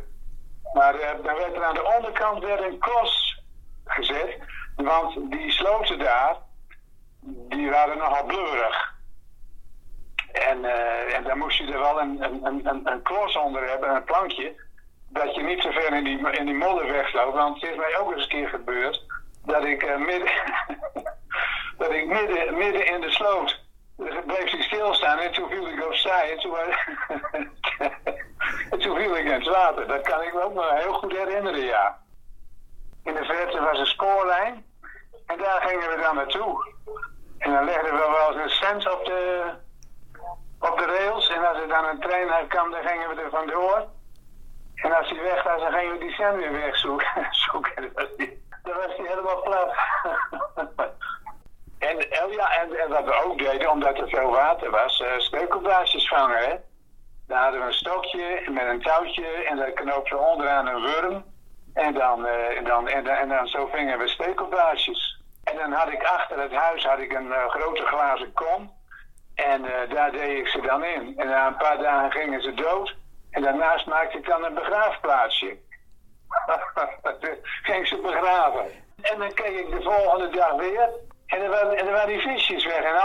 [0.74, 3.42] Maar eh, dan werd er aan de onderkant weer een klos
[3.86, 4.38] gezet.
[4.76, 6.36] Want die sloten daar,
[7.22, 8.94] die waren nogal bleurig.
[10.48, 13.96] En, eh, en dan moest je er wel een, een, een, een, klos onder hebben,
[13.96, 14.54] een plankje.
[15.10, 17.36] Dat je niet zo ver in die, in modder wegloopt.
[17.36, 19.04] Want het is mij ook eens een keer gebeurd
[19.46, 20.32] dat ik, eh, midden,
[21.78, 22.08] dat ik
[22.52, 23.68] midden, in de sloot
[24.26, 26.56] bleef hij stilstaan en toen viel ik opzij en toen,
[28.72, 29.88] en toen viel ik in het water.
[29.88, 31.98] Dat kan ik me ook nog heel goed herinneren, ja.
[33.04, 34.66] In de verte was een spoorlijn
[35.26, 36.74] en daar gingen we dan naartoe.
[37.38, 39.52] En dan legden we wel eens een cent op de,
[40.60, 43.88] op de rails en als er dan een trein kwam, dan gingen we er vandoor.
[44.76, 47.28] En als hij weg was, dan gingen we die cent weer wegzoeken.
[47.32, 47.92] zoeken.
[48.64, 49.74] Dan was hij helemaal plat.
[51.80, 56.38] En, oh ja, en, wat we ook deden, omdat er veel water was, uh, vangen.
[56.38, 56.56] Hè?
[57.28, 61.24] Dan hadden we een stokje met een touwtje en daar knoopten we onderaan een worm.
[61.74, 65.22] En dan, eh, dan, en, dan, en dan zo vingen we stekelblaasjes.
[65.44, 68.72] En dan had ik achter het huis had ik een eh, grote glazen kom.
[69.48, 71.14] En eh, daar deed ik ze dan in.
[71.18, 72.96] En na een paar dagen gingen ze dood.
[73.32, 75.58] En daarnaast maakte ik dan een begraafplaatsje.
[77.64, 78.66] ging ze begraven.
[79.02, 80.90] En dan keek ik de volgende dag weer.
[81.26, 82.84] En er waren, en er waren die visjes weg.
[82.84, 82.96] En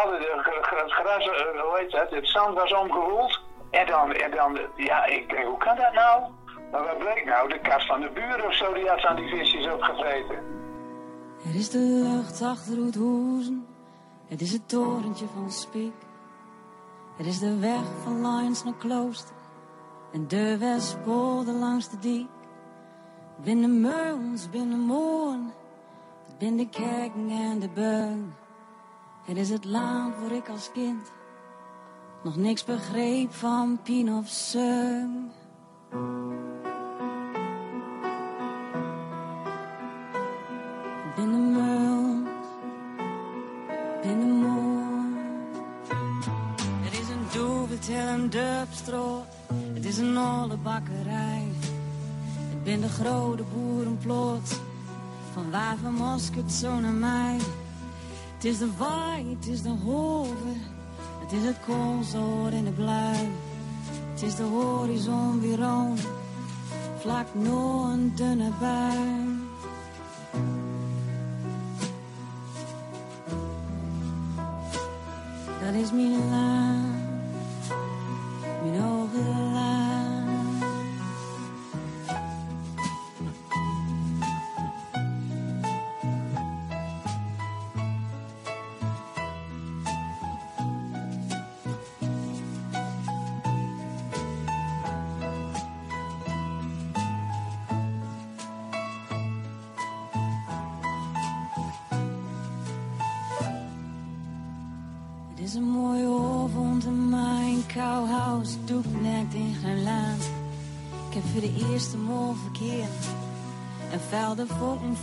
[0.42, 2.10] gr- het gras, eh, hoe heet dat?
[2.10, 3.40] Het zand was omgewoeld.
[3.70, 6.22] En dan, en dan, ja, ik denk, hoe kan dat nou?
[6.70, 7.48] Maar wat bleek nou?
[7.48, 10.38] De kast van de buren of zo, die had aan die visjes opgegeten.
[11.42, 13.66] Het is de lucht achter Hoedhoezen.
[14.28, 15.94] Het is het torentje van Spiek.
[17.16, 19.34] Het is de weg van Lions naar Klooster.
[20.12, 22.28] En de Westpolder langs de diek.
[23.42, 25.52] Binnen Meuls, binnen Moorn.
[26.38, 28.34] Binnen kerken en de beun.
[29.24, 31.12] Het is het land waar ik als kind
[32.24, 35.30] nog niks begreep van Pien of Seun.
[47.86, 49.24] Doeveltje en dubstroot.
[49.74, 51.48] Het is een olle bakkerij.
[52.50, 54.60] Het ben de grote boerenplot.
[55.32, 57.38] Van waar van Mosket zo naar mij.
[58.34, 60.60] Het is de waai, het is de hoven.
[61.20, 63.28] Het is het koolzoot en de blui.
[64.12, 66.00] Het is de horizon weer rond.
[66.98, 69.23] Vlak nog een dunne bui.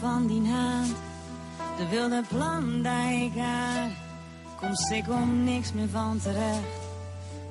[0.01, 0.95] Van die hand.
[1.77, 3.91] De wilde plan ik had,
[4.59, 6.79] komt ik om niks meer van terecht.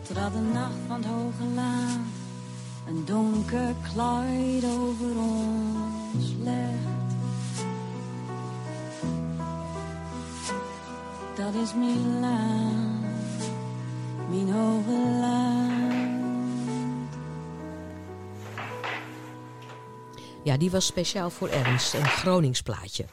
[0.02, 2.06] Totdat de nacht van het hoge laan
[2.86, 6.88] een donker kluid over ons legt.
[11.36, 12.20] Dat is mijn
[20.44, 23.04] Ja, die was speciaal voor Ernst, een Gronings plaatje.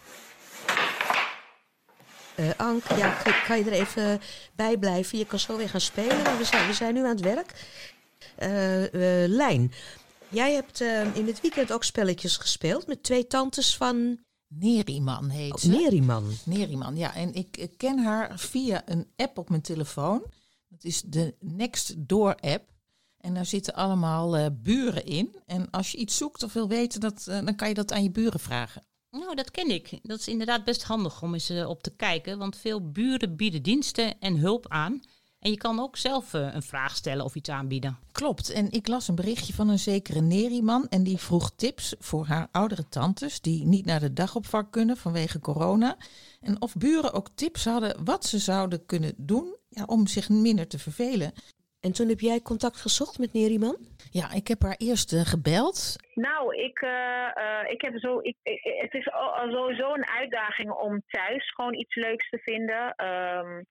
[2.39, 4.21] Uh, Ank, ja, kan je er even
[4.55, 5.17] bij blijven?
[5.17, 7.53] Je kan zo weer gaan spelen, maar we zijn, we zijn nu aan het werk.
[8.39, 9.71] Uh, Lijn,
[10.29, 10.81] jij hebt
[11.13, 14.19] in het weekend ook spelletjes gespeeld met twee tantes van...
[14.47, 15.69] Neriman heet oh, ze.
[15.69, 16.31] Neriman.
[16.45, 17.15] Neriman, ja.
[17.15, 20.23] En ik, ik ken haar via een app op mijn telefoon.
[20.67, 22.75] Dat is de Next Door app.
[23.27, 25.35] En daar zitten allemaal uh, buren in.
[25.45, 28.03] En als je iets zoekt of wil weten, dat, uh, dan kan je dat aan
[28.03, 28.83] je buren vragen.
[29.11, 29.99] Nou, dat ken ik.
[30.03, 32.37] Dat is inderdaad best handig om eens uh, op te kijken.
[32.37, 35.01] Want veel buren bieden diensten en hulp aan.
[35.39, 37.97] En je kan ook zelf een vraag stellen of iets aanbieden.
[38.11, 38.49] Klopt.
[38.49, 40.87] En ik las een berichtje van een zekere Neriman.
[40.89, 45.39] En die vroeg tips voor haar oudere tantes die niet naar de dagopvang kunnen vanwege
[45.39, 45.97] corona.
[46.39, 50.67] En of buren ook tips hadden wat ze zouden kunnen doen ja, om zich minder
[50.67, 51.33] te vervelen.
[51.81, 53.77] En toen heb jij contact gezocht met Neriman?
[54.11, 55.95] Ja, ik heb haar eerst uh, gebeld.
[56.13, 56.89] Nou, ik, uh,
[57.35, 58.19] uh, ik heb zo.
[58.21, 58.35] Ik,
[58.81, 63.05] het is al, sowieso een uitdaging om thuis gewoon iets leuks te vinden.
[63.05, 63.65] Um,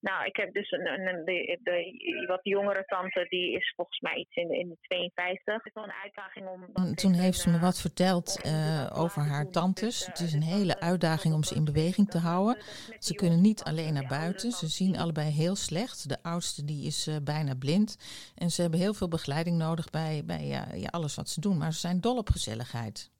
[0.00, 4.14] nou, ik heb dus een, een, de, de, wat jongere tante, die is volgens mij
[4.14, 5.54] iets in de, in de 52.
[5.54, 6.94] Het is wel een uitdaging om...
[6.94, 10.06] Toen heeft ze me wat verteld uh, over haar tantes.
[10.06, 12.62] Het is een hele uitdaging om ze in beweging te houden.
[12.98, 14.52] Ze kunnen niet alleen naar buiten.
[14.52, 16.08] Ze zien allebei heel slecht.
[16.08, 17.98] De oudste die is uh, bijna blind.
[18.34, 21.58] En ze hebben heel veel begeleiding nodig bij, bij ja, alles wat ze doen.
[21.58, 23.10] Maar ze zijn dol op gezelligheid.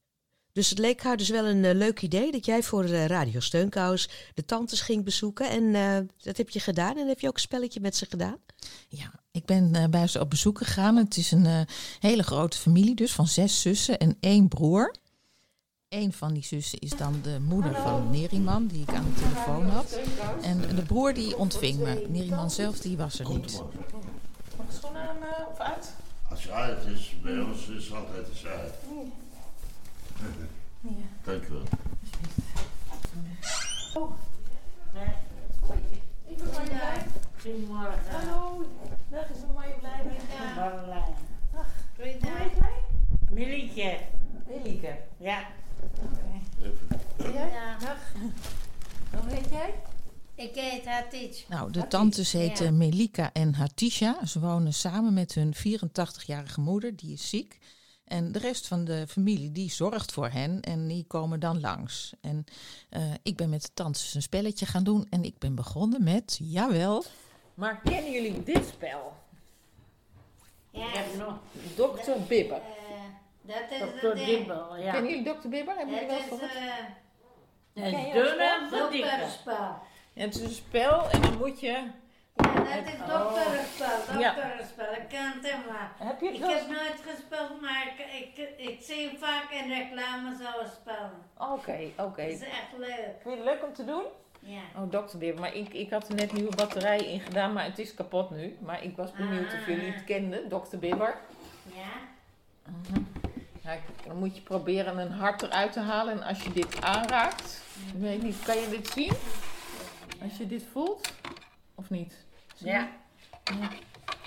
[0.53, 3.41] Dus het leek haar dus wel een uh, leuk idee dat jij voor uh, Radio
[3.41, 5.51] Steunkous de tantes ging bezoeken.
[5.51, 8.39] En uh, dat heb je gedaan en heb je ook een spelletje met ze gedaan?
[8.89, 10.97] Ja, ik ben bij ze op bezoek gegaan.
[10.97, 11.67] Het is een
[12.01, 14.95] hele grote familie dus van zes zussen en één broer.
[15.89, 19.69] Eén van die zussen is dan de moeder van Neriman, die ik aan de telefoon
[19.69, 19.99] had.
[20.43, 22.07] En de broer die ontving me.
[22.09, 23.63] Neriman zelf die was er niet.
[24.57, 25.17] Mag ik schoenen aan
[25.53, 25.95] of uit?
[26.31, 28.75] Als je uit is, bij ons is het altijd een uit.
[30.81, 30.91] Ja.
[31.25, 31.63] Dank u wel.
[33.95, 34.13] Oh.
[34.95, 35.15] Nee.
[36.27, 37.07] Ik ben Marjolein.
[37.41, 38.11] Goedemorgen.
[38.11, 38.67] Hallo.
[39.11, 40.13] Dag is Marjolein.
[40.39, 40.55] Ja.
[40.55, 41.15] Marjolein.
[41.53, 41.67] Dag.
[41.97, 42.31] Goeiedag.
[42.31, 42.85] Hoe heet jij?
[43.31, 43.99] Milieke.
[44.47, 44.97] Milieke.
[45.17, 45.49] Ja.
[45.83, 46.71] Oké.
[47.19, 47.33] Okay.
[47.33, 47.47] Ja?
[47.47, 47.79] ja.
[47.79, 48.13] Dag.
[49.11, 49.75] Hoe heet jij?
[50.35, 51.45] Ik heet Hatice.
[51.49, 52.71] Nou, de tantes heten ja.
[52.71, 54.27] Melika en Hatisha.
[54.27, 57.59] Ze wonen samen met hun 84-jarige moeder, die is ziek.
[58.11, 62.13] En de rest van de familie die zorgt voor hen en die komen dan langs.
[62.21, 62.45] En
[62.91, 66.39] uh, ik ben met de tantes een spelletje gaan doen en ik ben begonnen met,
[66.43, 67.05] jawel.
[67.55, 69.13] Maar kennen jullie dit spel?
[70.71, 70.89] Ja.
[70.89, 71.39] Ik heb nog
[71.75, 72.27] Dr.
[72.29, 72.57] Bibber.
[72.57, 73.03] Uh,
[73.41, 74.25] dat is Dr.
[74.25, 74.93] Bibber, ja.
[74.93, 75.49] Kennen jullie Dr.
[75.49, 75.77] Bibber?
[75.77, 76.55] Hebben jullie wel gehoord?
[77.75, 78.99] Uh, een dunne.
[80.15, 81.91] Ja, het is een spel en dan moet je
[82.43, 84.93] dat is dokterspel, dokterspel.
[84.93, 85.89] Ik ken het helemaal.
[85.99, 90.37] Heb je ik heb nooit gespeeld, maar ik, ik, ik zie hem vaak in reclame
[90.37, 91.13] zo spelen.
[91.37, 92.03] Oké, okay, oké.
[92.03, 92.31] Okay.
[92.31, 93.15] Dat is echt leuk.
[93.23, 94.05] Vind je het leuk om te doen?
[94.41, 94.61] Ja.
[94.77, 95.39] Oh, dokterbib.
[95.39, 98.57] Maar ik, ik had er net nieuwe batterijen in gedaan, maar het is kapot nu.
[98.61, 99.61] Maar ik was benieuwd ah.
[99.61, 101.17] of jullie het kenden, dokter Bibber.
[101.65, 101.81] Ja.
[102.69, 103.05] Uh -huh.
[103.61, 103.77] ja.
[104.07, 106.13] Dan moet je proberen een hart eruit te halen.
[106.13, 107.63] En als je dit aanraakt,
[107.95, 109.13] ik weet niet, kan je dit zien?
[110.23, 111.13] Als je dit voelt,
[111.75, 112.15] of niet?
[112.65, 112.89] Ja.
[113.45, 113.69] ja.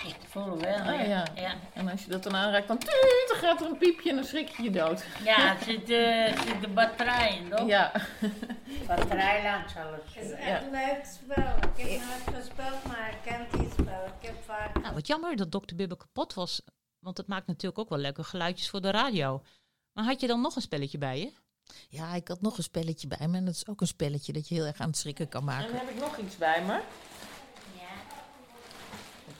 [0.04, 0.78] Ik voel hem wel.
[0.78, 1.26] Ah, ja.
[1.34, 1.54] ja.
[1.72, 4.24] En als je dat dan aanraakt, dan, tuut, dan gaat er een piepje en dan
[4.24, 5.04] schrik je je dood.
[5.24, 7.66] Ja, het zit, uh, zit de batterij in, toch?
[7.66, 7.92] Ja.
[8.86, 10.14] batterij langs alles.
[10.14, 11.56] Het is echt een leuk spel.
[11.76, 14.04] Ik heb nooit gespeeld, maar ik ken die spel.
[14.20, 14.80] Ik heb vaak...
[14.82, 15.74] Nou, wat jammer dat Dr.
[15.74, 16.62] Bibbe kapot was.
[16.98, 19.42] Want het maakt natuurlijk ook wel leuke geluidjes voor de radio.
[19.92, 21.32] Maar had je dan nog een spelletje bij je?
[21.88, 23.36] Ja, ik had nog een spelletje bij me.
[23.36, 25.66] En dat is ook een spelletje dat je heel erg aan het schrikken kan maken.
[25.66, 26.80] En dan heb ik nog iets bij me.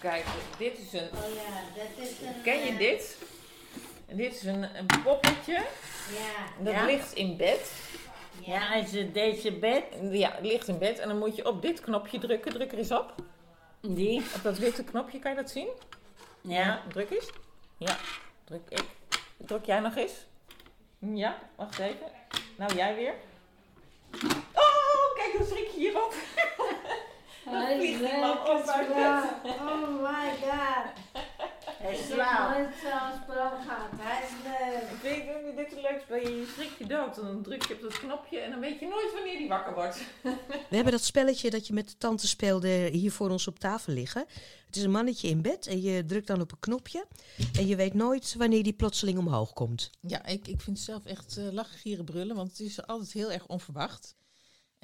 [0.05, 0.25] Kijk,
[0.59, 1.09] dit is een.
[1.15, 2.43] Oh ja, dat is een.
[2.43, 3.19] Ken je dit?
[4.07, 5.53] En dit is een, een poppetje.
[5.53, 6.63] Ja.
[6.65, 6.85] Dat ja.
[6.85, 7.73] ligt in bed.
[8.41, 9.85] Ja, is het deze bed?
[10.11, 10.99] Ja, het ligt in bed.
[10.99, 12.53] En dan moet je op dit knopje drukken.
[12.53, 13.15] Druk er eens op.
[13.81, 14.23] Die?
[14.35, 15.69] Op dat witte knopje, kan je dat zien?
[16.41, 16.61] Ja.
[16.61, 17.31] ja druk eens.
[17.77, 17.97] Ja,
[18.45, 18.85] druk ik.
[19.37, 20.13] Druk jij nog eens?
[20.99, 22.07] Ja, wacht even.
[22.57, 23.15] Nou, jij weer.
[24.55, 26.15] Oh, kijk, dan schrik je hierop.
[27.55, 29.53] Dan vliegt die man op uit bed.
[29.53, 30.87] Oh my god.
[31.85, 32.59] Hij slaapt.
[32.59, 33.91] nooit zo'n spel gehad.
[33.97, 34.89] Hij is leuk.
[35.01, 36.17] Vind je dit een leuk spel?
[36.17, 37.19] Je schrikt je dood.
[37.19, 39.75] En dan druk je op dat knopje en dan weet je nooit wanneer die wakker
[39.75, 39.97] wordt.
[40.71, 43.93] We hebben dat spelletje dat je met de tante speelde hier voor ons op tafel
[43.93, 44.25] liggen.
[44.67, 47.07] Het is een mannetje in bed en je drukt dan op een knopje.
[47.59, 49.91] En je weet nooit wanneer die plotseling omhoog komt.
[50.01, 52.37] Ja, ik, ik vind het zelf echt uh, lachen, gieren, brullen.
[52.37, 54.15] Want het is altijd heel erg onverwacht.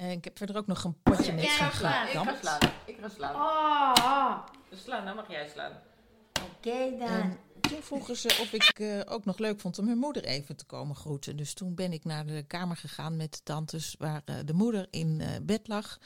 [0.01, 2.07] En ik heb verder ook nog een potje met zo'n slaan.
[2.07, 2.59] Ik ga slaan.
[2.85, 3.35] Ik ga slaan.
[3.35, 4.47] Oh.
[4.69, 5.71] Dus slaan, dan mag jij slaan.
[6.31, 7.07] Oké okay, dan.
[7.07, 10.55] En toen vroegen ze of ik uh, ook nog leuk vond om hun moeder even
[10.55, 11.37] te komen groeten.
[11.37, 14.87] Dus toen ben ik naar de kamer gegaan met de tantes waar uh, de moeder
[14.89, 15.99] in uh, bed lag.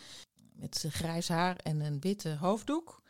[0.54, 3.02] met zijn grijs haar en een witte hoofddoek.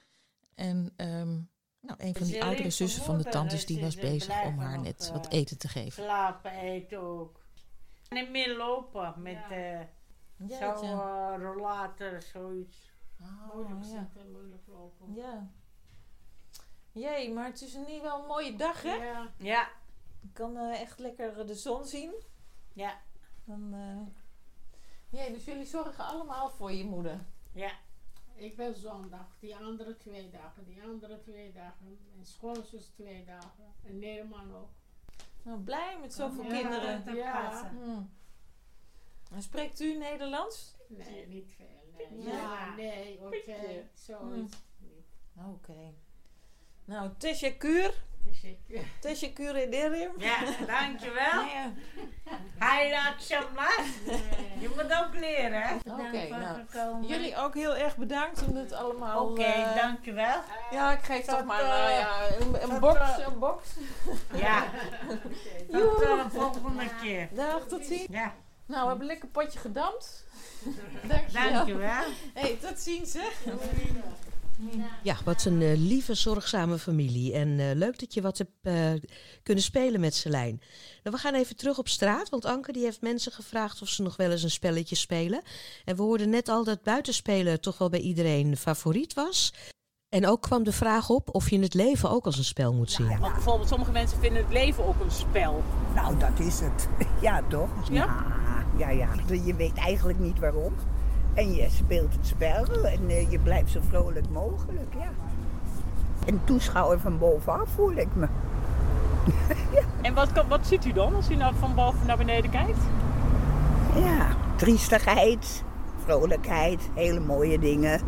[0.56, 1.34] En ehm,
[1.82, 5.10] nou, een van die oudere zussen van de tantes die was bezig om haar net
[5.14, 6.04] wat eten te geven.
[6.04, 7.40] Slapen, eten ook.
[8.08, 9.80] En niet meer lopen met eh
[10.38, 10.58] Jeetje.
[10.78, 12.92] zo'n eh, rollator, zoiets.
[13.54, 13.90] moeilijk ja.
[13.90, 15.14] zitten, moeilijk lopen.
[15.14, 15.48] Ja.
[16.92, 18.94] Jee, maar het is in ieder geval een mooie dag, hè?
[18.96, 19.28] Ja.
[19.38, 19.70] Ja.
[20.22, 22.14] Je kan eh, echt lekker de zon zien.
[22.74, 23.00] Ja.
[23.44, 24.24] Dan, eh
[25.10, 27.26] ja, dus jullie zorgen allemaal voor je moeder.
[27.52, 27.72] Ja.
[28.34, 32.00] Ik ben zondag, die andere twee dagen, die andere twee dagen.
[32.18, 33.74] En schoonzus twee dagen.
[33.84, 34.70] En Neerman ook.
[35.44, 37.04] Nou, blij met zoveel Ja, kinderen.
[37.04, 38.10] te passen.
[39.30, 39.38] Hmm.
[39.38, 40.76] En spreekt u Nederlands?
[40.88, 42.08] Nee, niet veel.
[42.10, 42.32] Nee, Ja.
[42.34, 43.56] ja, nee, ook eh,
[43.94, 44.58] zoiets.
[45.54, 45.94] Oké.
[46.86, 47.94] Nou, teşekkür.
[48.26, 48.80] Teşekkür.
[49.02, 50.12] Teşekkür ederim.
[50.20, 50.36] Ja,
[50.68, 51.46] dankjewel.
[52.60, 53.86] Hij akşamlar.
[54.60, 55.76] Je moet ook leren, hè?
[55.76, 56.28] Oké,
[56.74, 59.30] nou, jullie ook heel erg bedankt om het allemaal...
[59.30, 60.42] Oké, eh, dankjewel.
[60.72, 63.76] Ja, ik geef toch maar eh, nou ja, een, een box, een box.
[64.34, 64.64] Ja.
[65.72, 67.30] Tot de volgende keer.
[67.34, 68.08] Dag, tot ziens.
[68.10, 68.34] Ja.
[68.66, 70.26] Nou, we hebben een lekker potje gedampt.
[71.08, 71.52] Dankjewel.
[71.52, 72.04] Dankjewel.
[72.34, 73.28] Hey, tot ziens, hè.
[75.02, 77.34] Ja, wat een eh, lieve, zorgzame familie.
[77.34, 79.10] En eh, leuk dat je wat hebt eh,
[79.44, 80.62] kunnen spelen met Selijn.
[81.04, 84.02] Nou, we gaan even terug op straat, want Anke die heeft mensen gevraagd of ze
[84.02, 85.42] nog wel eens een spelletje spelen.
[85.86, 89.54] En we hoorden net al dat buitenspelen toch wel bij iedereen favoriet was.
[90.10, 92.92] En ook kwam de vraag op of je het leven ook als een spel moet
[92.92, 93.20] zien.
[93.20, 95.64] Want bijvoorbeeld sommige mensen vinden het leven ook een spel.
[95.96, 96.88] Nou, dat is het.
[97.22, 97.70] Ja, toch?
[97.90, 97.94] Ja?
[97.94, 99.08] Ja, ja.
[99.28, 100.74] Je weet eigenlijk niet waarom.
[101.34, 105.10] En je speelt het spel en eh, je blijft zo vrolijk mogelijk, ja.
[106.26, 108.28] Een toeschouwer van bovenaf voel ik me.
[110.02, 112.80] En wat, wat ziet u dan als u nou van boven naar beneden kijkt?
[113.96, 115.64] Ja, triestigheid,
[116.04, 118.02] vrolijkheid, hele mooie dingen.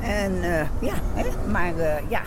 [0.00, 2.22] En eh, ja, hè, maar eh, ja,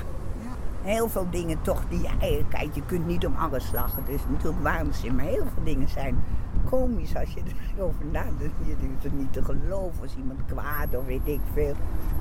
[0.82, 2.50] heel veel dingen toch die je eigenlijk...
[2.50, 5.15] Kijk, je kunt niet om alles lachen, dus natuurlijk waanzin.
[5.15, 6.24] Maar heel veel dingen zijn
[6.69, 7.41] komisch als je
[7.78, 8.56] erover nadenkt.
[8.65, 11.73] Je denkt het niet te geloven als iemand kwaad of weet ik veel.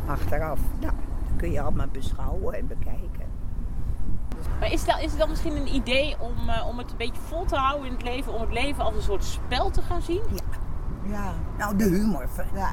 [0.07, 0.93] Achteraf, nou,
[1.29, 3.33] dat kun je allemaal beschouwen en bekijken.
[4.61, 7.21] Maar is, dat, is het dan misschien een idee om, eh, om het een beetje
[7.21, 8.33] vol te houden in het leven?
[8.35, 10.23] Om het leven als een soort spel te gaan zien?
[10.31, 10.64] Ja.
[11.11, 11.33] Ja.
[11.59, 12.25] Nou, de humor.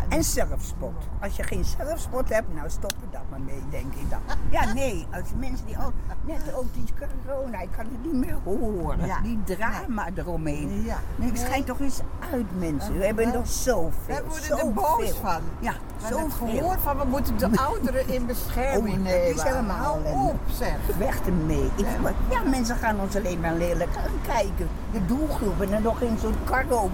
[0.09, 0.93] En zelfspot.
[1.21, 4.19] Als je geen zelfspot hebt, nou stop er dan maar mee, denk ik dan.
[4.49, 5.07] Ja, nee.
[5.13, 5.91] Als mensen die ook,
[6.25, 6.83] net ook die
[7.25, 9.05] corona, ik kan het niet meer horen.
[9.05, 9.19] Ja.
[9.21, 10.83] Die drama eromheen.
[10.83, 10.97] Ja.
[11.15, 11.99] Nee, het schijnt toch eens
[12.31, 12.97] uit, mensen.
[12.97, 13.91] We hebben er zoveel.
[14.07, 15.41] Wij worden er boos van.
[15.59, 19.35] Ja, We hebben het gehoord van we moeten de ouderen in bescherming Oh, nemen.
[19.35, 20.75] dat is helemaal op, zeg.
[20.97, 21.69] Weg ermee.
[21.75, 21.85] Ik,
[22.29, 24.67] ja, mensen gaan ons alleen maar lelijk aankijken.
[24.91, 26.91] De doelgroep en dan nog in zo'n kar ook.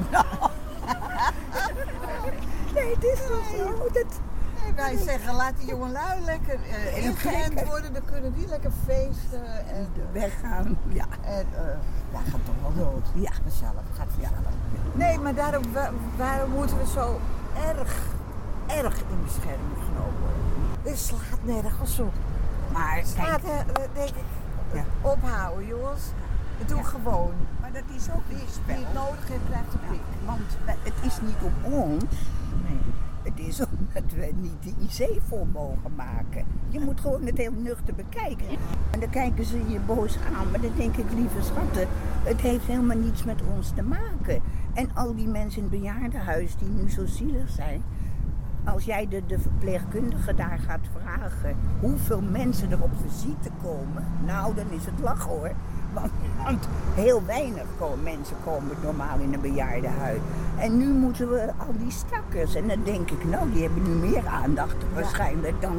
[2.88, 3.90] Nee, het is toch zo.
[3.94, 4.06] Dat,
[4.64, 9.46] Nee, wij zeggen laat die jongelui lekker uh, ingeënt worden, dan kunnen die lekker feesten
[9.74, 10.78] en weggaan.
[10.88, 11.06] Ja.
[11.22, 11.60] En uh,
[12.12, 13.06] ja, gaat toch wel dood.
[13.14, 13.32] Ja.
[13.44, 14.54] Vanzelf, gaat vanzelf.
[14.94, 17.20] Nee, maar daarom, wa- waarom moeten we zo
[17.68, 17.96] erg,
[18.68, 20.84] erg in bescherming genomen worden?
[20.84, 22.14] Dit slaat nergens op.
[22.74, 24.24] Maar Het slaat, kijk, eh, denk ik,
[24.74, 24.84] Ja.
[25.02, 26.02] ophouden jongens.
[26.66, 27.34] Doe gewoon.
[27.62, 29.04] Maar dat is ook Wie, niet wie het spel.
[29.04, 30.02] nodig heeft, krijgt een pik.
[30.26, 30.42] Want
[30.84, 32.04] het is niet op ons.
[33.28, 36.46] Het is omdat we niet de IC vol mogen maken.
[36.70, 38.48] Je moet gewoon het heel nuchter bekijken.
[38.92, 40.52] En dan kijken ze je boos aan.
[40.52, 41.88] Maar dan denk ik, lieve schatten,
[42.24, 44.42] het heeft helemaal niets met ons te maken.
[44.74, 47.84] En al die mensen in het bejaardenhuis die nu zo zielig zijn.
[48.64, 54.56] Als jij de, de verpleegkundige daar gaat vragen hoeveel mensen er op visite komen, nou
[54.56, 55.52] dan is het lachen hoor.
[56.02, 56.12] Want,
[56.44, 60.20] want heel weinig komen, mensen komen normaal in een bejaardenhuis.
[60.58, 62.56] En nu moeten we al die stakkers.
[62.56, 65.78] En dan denk ik, nou die hebben nu meer aandacht waarschijnlijk dan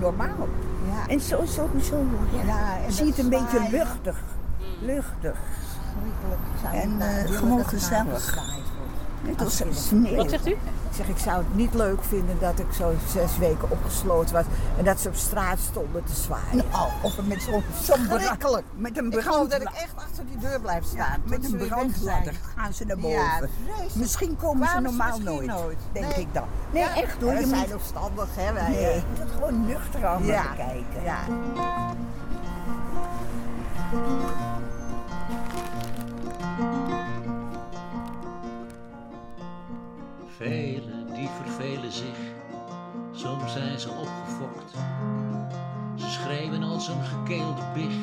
[0.00, 0.48] normaal.
[0.92, 1.08] Ja.
[1.12, 4.22] En zo sowieso, ja, Ja, en zie dat het een beetje luchtig.
[4.80, 5.36] Luchtig.
[5.80, 6.40] Schrikkelijk.
[6.62, 8.38] Zou En, willen gewoon gezellig.
[9.22, 10.16] Net als sneeuw.
[10.16, 10.56] Wat zegt u?
[10.94, 14.44] Ik zeg, ik zou het niet leuk vinden dat ik zo zes weken opgesloten was
[14.78, 16.64] en dat ze op straat stonden te zwaaien.
[16.72, 18.64] Nou, of met zo'n Schrikkelijk.
[18.76, 21.20] Met een Ik geloof dat ik echt achter die deur blijf Ja, staan.
[21.24, 23.50] met een brandladder gaan ze naar boven.
[23.94, 25.78] misschien komen ze normaal nooit, nooit.
[25.92, 26.14] denk Nee.
[26.20, 26.46] ik dan.
[26.72, 27.34] Nee, Ja, echt hoor.
[27.34, 28.68] we zijn opstandig, hè, wij.
[28.70, 28.94] nee, eh.
[28.96, 31.02] je moet gewoon nuchter allemaal Ja, bekijken.
[31.04, 31.18] ja.
[40.36, 42.18] Velen die vervelen zich,
[43.12, 44.70] soms zijn ze opgefokt.
[45.96, 47.94] Ze schreeuwen als een gekeelde big,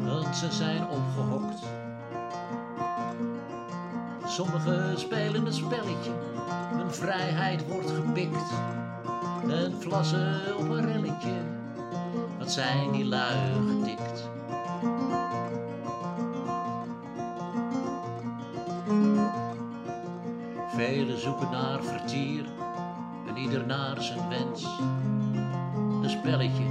[0.00, 1.62] want ze zijn opgehokt.
[4.26, 6.12] Sommigen spelen een spelletje,
[6.74, 8.52] hun vrijheid wordt gepikt.
[9.48, 11.40] en vlassen op een relletje.
[12.38, 13.36] Wat zijn die lui
[13.68, 14.31] gedikt?
[20.82, 22.44] Velen zoeken naar vertier
[23.28, 24.78] en ieder naar zijn wens.
[26.02, 26.64] Een spelletje,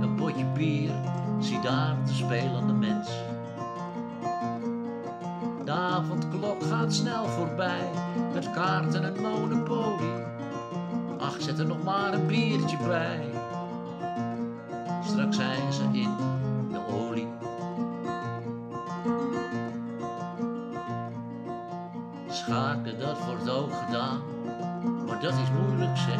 [0.00, 0.90] een potje bier,
[1.40, 3.08] zie daar de spelende mens.
[5.64, 7.88] De avondklok gaat snel voorbij,
[8.32, 10.24] met kaarten en monopolie.
[11.18, 13.20] Ach, zet er nog maar een biertje bij.
[15.04, 16.16] Straks zijn ze in
[16.70, 17.35] de olie.
[22.46, 24.20] Schaken, dat wordt ook gedaan,
[25.06, 26.18] maar dat is moeilijk zeg.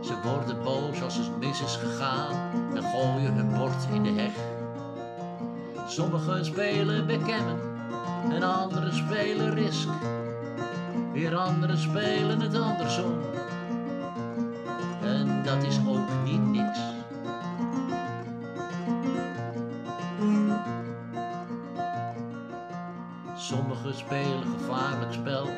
[0.00, 2.34] Ze worden boos als het mis is gegaan
[2.74, 4.32] en gooien hun bord in de heg.
[5.86, 7.58] Sommigen spelen backgammon
[8.30, 9.88] en anderen spelen risk.
[11.12, 13.18] Weer anderen spelen het andersom.
[15.02, 16.08] En dat is ook
[24.10, 25.48] spelen gevaarlijk spel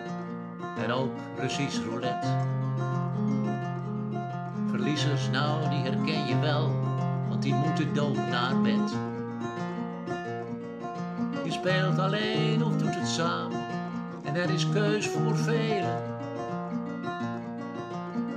[0.84, 2.28] en ook Russisch roulette.
[4.70, 6.70] Verliezers, nou, die herken je wel,
[7.28, 8.96] want die moeten dood naar bed.
[11.44, 13.60] Je speelt alleen of doet het samen,
[14.22, 16.02] en er is keus voor velen.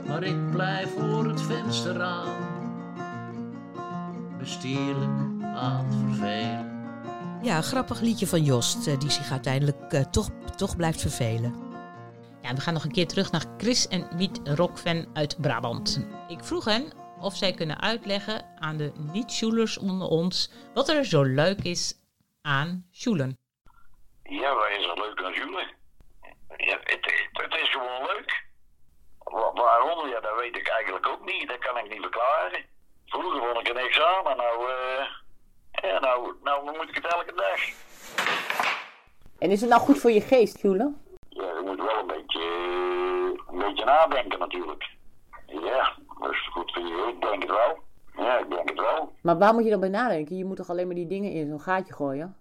[0.08, 2.36] Maar ik blijf voor het vensterraam,
[4.38, 5.20] bestierlijk
[5.56, 6.65] aan het vervelen.
[7.46, 11.54] Ja, een grappig liedje van Jost, eh, die zich uiteindelijk eh, toch, toch blijft vervelen.
[12.42, 16.08] Ja, we gaan nog een keer terug naar Chris en Miet Rockfan uit Brabant.
[16.28, 21.22] Ik vroeg hen of zij kunnen uitleggen aan de niet-Sjoelers onder ons wat er zo
[21.24, 21.94] leuk is
[22.42, 23.38] aan Sjoelen.
[24.24, 25.74] Ja, wat is er leuk aan Jules?
[26.58, 28.46] Ja, het, het, het is gewoon leuk.
[29.20, 30.10] Wa- waarom?
[30.10, 31.48] Ja, dat weet ik eigenlijk ook niet.
[31.48, 32.66] Dat kan ik niet verklaren.
[33.06, 35.06] Vroeger vond ik aan, maar nou, eh,
[35.86, 37.60] ja, nou, nou moet ik het elke dag.
[39.40, 40.94] En is het nou goed voor je geest, Jule?
[41.30, 42.42] Ja, je moet wel een beetje,
[43.48, 44.90] een beetje nadenken natuurlijk.
[45.46, 47.14] Ja, dat is goed voor je.
[47.16, 47.84] Ik denk het wel.
[48.26, 49.14] Ja, ik denk het wel.
[49.22, 50.38] Maar waar moet je dan bij nadenken?
[50.38, 52.38] Je moet toch alleen maar die dingen in zo'n gaatje gooien?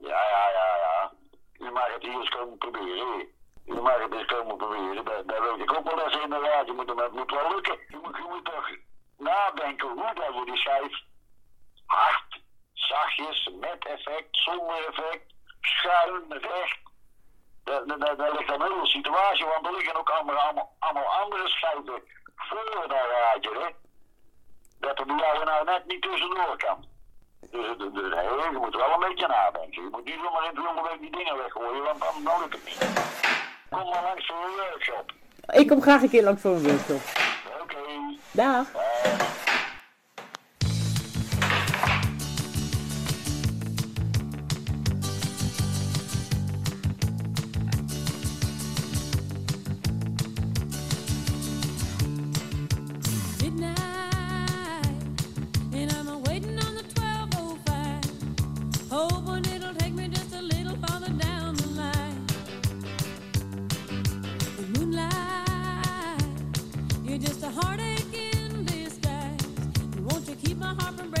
[0.00, 1.12] Ja, ja, ja, ja.
[1.52, 3.26] Je mag het hier eens komen proberen.
[3.64, 5.04] Je mag het eens komen proberen.
[5.04, 6.66] Dat weet ik ook wel eens inderdaad.
[6.66, 7.78] Je moet, het moet wel lukken.
[7.88, 8.68] Je moet, je moet toch
[9.18, 11.06] nadenken hoe dat je die schijf
[11.86, 12.40] hard,
[12.88, 15.26] zachtjes, met effect, zonder effect,
[15.60, 16.78] schuin, recht.
[17.64, 17.86] Daar
[18.16, 22.02] daar- ligt een hele situatie, want er liggen ook allemaal, allemaal, allemaal andere schijven
[22.36, 23.68] voor dat raadje, hè.
[24.80, 26.84] Dat er bij jou nou net niet tussendoor kan.
[27.40, 28.12] Dus, dus
[28.52, 29.82] je moet wel een beetje nadenken.
[29.82, 32.64] Je moet niet zomaar in het jonge week die dingen weggooien, want dan nodig het
[32.64, 32.78] niet.
[33.70, 35.12] Kom maar langs voor een workshop.
[35.46, 37.00] Ik kom graag een keer langs voor een workshop.
[37.62, 37.78] Oké.
[38.30, 38.66] Dag.
[67.60, 69.46] heartache in disguise.
[70.06, 71.17] Won't you keep my heart from breaking?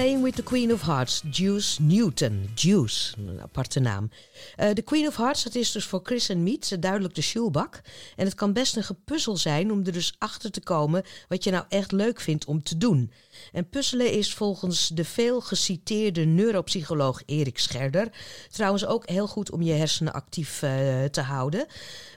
[0.00, 2.50] Playing with the Queen of Hearts, Juice Newton.
[2.54, 4.10] Juice, een aparte naam.
[4.56, 7.80] Eh, de Queen of Hearts, dat is dus voor Chris en Meet duidelijk de shoelbak.
[8.16, 11.50] En het kan best een gepuzzel zijn om er dus achter te komen wat je
[11.50, 13.12] nou echt leuk vindt om te doen.
[13.52, 18.08] En puzzelen is volgens de veel geciteerde neuropsycholoog Erik Scherder
[18.50, 21.66] trouwens ook heel goed om je hersenen actief eh, te houden.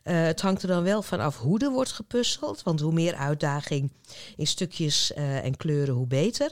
[0.04, 3.92] Eh, het hangt er dan wel vanaf hoe er wordt gepuzzeld, want hoe meer uitdaging
[4.36, 6.52] in stukjes eh, en kleuren, hoe beter.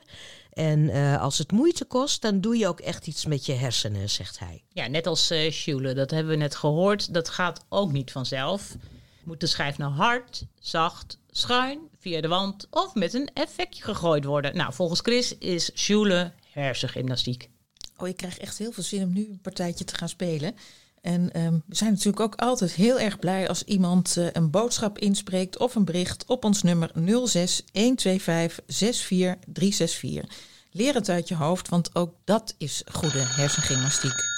[0.51, 4.09] En eh, als het moeite kost, dan doe je ook echt iets met je hersenen,
[4.09, 4.63] zegt hij.
[4.69, 7.13] Ja, net als eh Schule, dat hebben we net gehoord.
[7.13, 8.75] Dat gaat ook niet vanzelf.
[9.23, 14.25] Moet de schijf nou hard, zacht, schuin, via de wand of met een effectje gegooid
[14.25, 14.55] worden?
[14.55, 17.49] Nou, volgens Chris is Schule hersengymnastiek.
[17.97, 20.55] Oh, ik krijg echt heel veel zin om nu een partijtje te gaan spelen.
[21.01, 24.97] En ehm, we zijn natuurlijk ook altijd heel erg blij als iemand eh, een boodschap
[24.99, 26.91] inspreekt of een bericht op ons nummer
[27.25, 30.49] 06 125 64 364.
[30.71, 34.29] Leer het uit je hoofd, want ook dat is goede hersengymnastiek.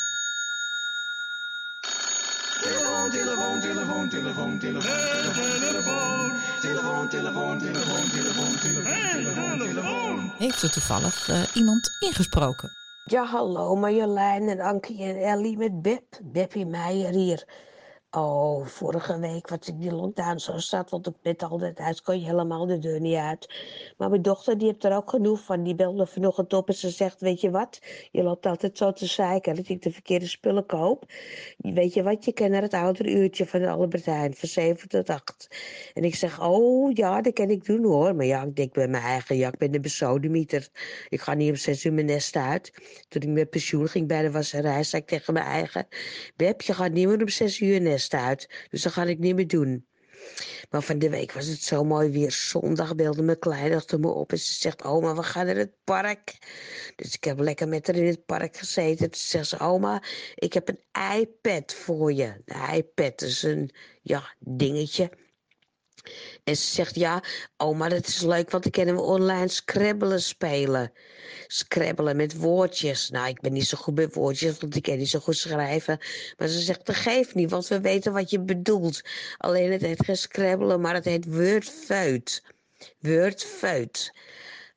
[2.62, 10.32] Telefoon, telefoon, telefoon, telefoon, telefoon, telefoon, telefoon, telefoon, telefoon, telefoon, telefoon, telefoon, telefoon.
[10.38, 12.83] Heeft er toevallig eh, iemand ingesproken?
[13.12, 16.04] Ja, hallo Marjolein en Ankie en Ellie met Beb.
[16.24, 17.44] Beppie Meijer hier.
[18.16, 22.02] Oh, vorige week was ik die lockdown zo zat, want ik met al dat huis
[22.02, 23.54] kon je helemaal de deur niet uit.
[23.98, 25.64] Maar mijn dochter die heeft er ook genoeg van.
[25.64, 27.80] Die belde vanochtend op en ze zegt, weet je wat,
[28.12, 31.06] je loopt altijd zo te zeiken dat ik de verkeerde spullen koop.
[31.58, 34.90] Weet je wat, je kan naar het oudere uurtje van de Albert Heijn van 7
[34.90, 35.48] tot 8.
[35.94, 38.16] En ik zeg, oh ja, dat kan ik doen hoor.
[38.16, 40.70] Maar ja, ik denk bij mijn eigen, ja, ik ben de besodemieter.
[41.10, 42.74] Ik ga niet om 6 uur mijn nest uit.
[43.08, 45.88] Toen ik met pensioen ging bij de wasserij, zei ik tegen mijn eigen,
[46.36, 48.02] Beb, je gaat niet meer om 6 uur nest
[48.70, 49.86] Dus dat ga ik niet meer doen.
[50.70, 52.32] Maar van de week was het zo mooi weer.
[52.32, 56.38] Zondag belde mijn kleindochter me op en ze zegt: Oma, we gaan naar het park.
[56.96, 59.12] Dus ik heb lekker met haar in het park gezeten.
[59.12, 60.04] Toen zegt ze: Oma,
[60.36, 62.42] ik heb een iPad voor je.
[62.46, 63.70] De iPad is een
[64.02, 65.10] ja, dingetje.
[66.44, 67.24] En ze zegt, ja,
[67.58, 70.92] oma, dat is leuk, want dan kunnen we online scrabbelen spelen.
[71.48, 73.10] Scrabbelen met woordjes.
[73.10, 76.00] Nou, ik ben niet zo goed met woordjes, want ik kan niet zo goed schrijven.
[76.38, 79.02] Maar ze zegt, dat geeft niet, want we weten wat je bedoelt.
[79.38, 82.44] Alleen het heet geen scrabbelen, maar het heet wordfeut.
[83.00, 84.14] Wordfeut.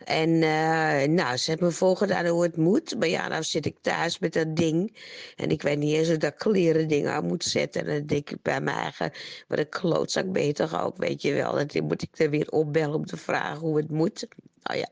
[0.07, 2.99] En uh, nou, ze hebben me voorgedaan hoe het moet.
[2.99, 4.97] Maar ja, nou zit ik thuis met dat ding.
[5.37, 7.81] En ik weet niet eens hoe dat kleren ding aan moet zetten.
[7.81, 9.13] En dan denk ik bij mijn eigen,
[9.49, 11.59] wat een klootzak toch ook, weet je wel.
[11.59, 14.29] En dan moet ik er weer opbellen om te vragen hoe het moet.
[14.63, 14.89] Nou ja,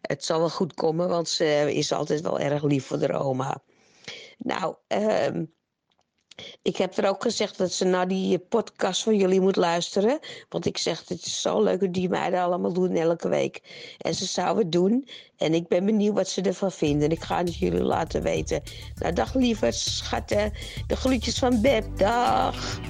[0.00, 3.62] het zal wel goed komen, want ze is altijd wel erg lief voor de oma.
[4.38, 5.44] Nou, ehm
[6.62, 10.18] ik heb er ook gezegd dat ze naar die podcast van jullie moet luisteren.
[10.48, 13.60] Want ik zeg, het is zo leuk hoe die meiden allemaal doen elke week.
[13.98, 15.08] En ze zou het doen.
[15.36, 17.10] En ik ben benieuwd wat ze ervan vinden.
[17.10, 18.62] Ik ga het jullie laten weten.
[18.94, 20.52] Nou, dag lieverd, schatten.
[20.86, 21.98] De groetjes van Beb.
[21.98, 22.80] Dag.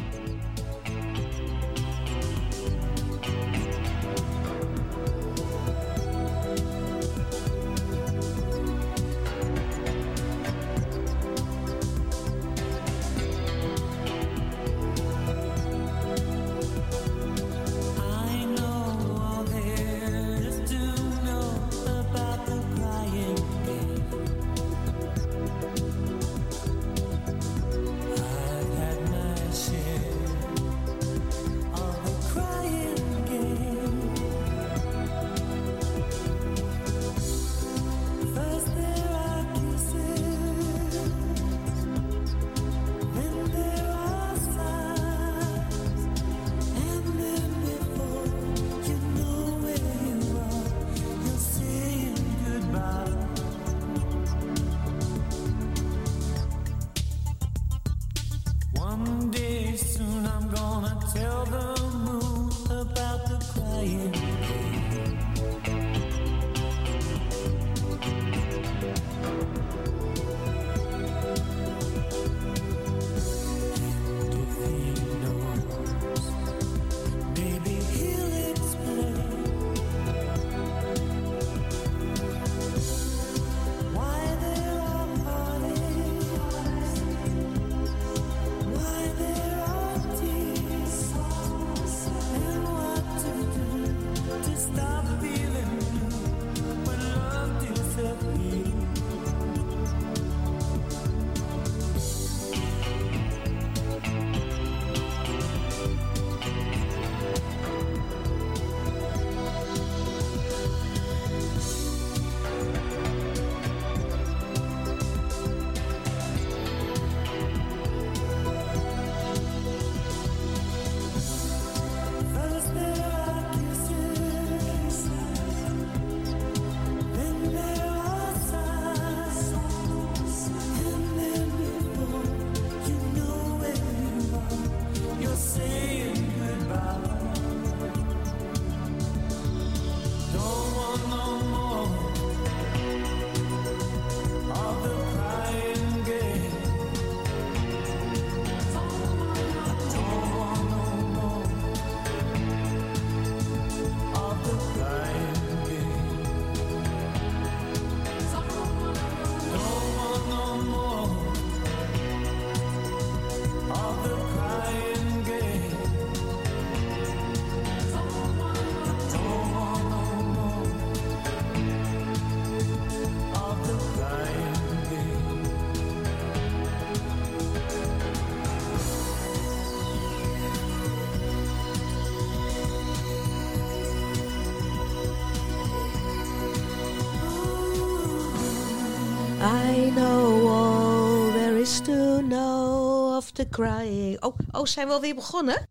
[191.62, 194.22] Is to know of the crying.
[194.22, 195.68] Oh, oh, zijn we alweer begonnen?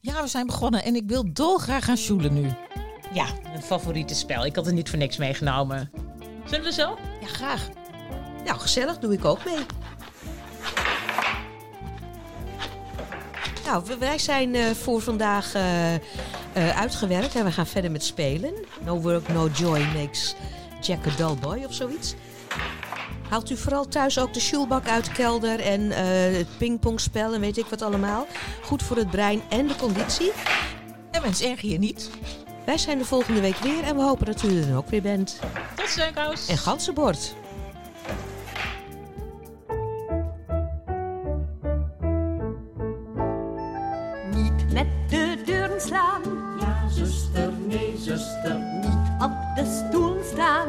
[0.00, 2.50] Ja, we zijn begonnen en ik wil dolgraag gaan sjoelen nu.
[3.12, 4.44] Ja, een favoriete spel.
[4.44, 5.90] Ik had het niet voor niks meegenomen.
[6.44, 6.98] Zullen we zo?
[7.20, 7.68] Ja, graag.
[8.44, 9.66] Nou, gezellig, doe ik ook mee.
[13.64, 16.00] Nou, we- wij zijn eh, voor vandaag eh, eh,
[16.80, 18.54] uitgewerkt en we gaan verder met spelen.
[18.84, 20.34] No work, no joy makes
[20.80, 22.14] Jack a dull boy of zoiets.
[23.30, 27.40] Haalt u vooral thuis ook de sjoelbak uit de kelder en eh, het pingpongspel en
[27.40, 28.26] weet ik wat allemaal.
[28.62, 30.32] Goed voor het brein en de conditie.
[31.10, 32.10] En mens erg je niet.
[32.64, 35.02] Wij zijn de volgende week weer en we hopen dat u er dan ook weer
[35.02, 35.38] bent.
[35.74, 36.48] Tot steunkous.
[36.48, 37.34] En ganzenbord.
[44.34, 46.22] Niet met de deuren slaan.
[46.60, 48.58] Ja, zuster, nee, zuster.
[48.80, 50.68] Niet op de stoel staan.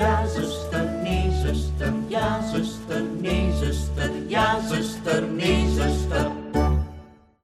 [0.00, 1.92] Ja, zuster, nee, zuster.
[2.08, 4.10] Ja, zuster, nee, zuster.
[4.28, 6.30] Ja, zuster, nee, zuster.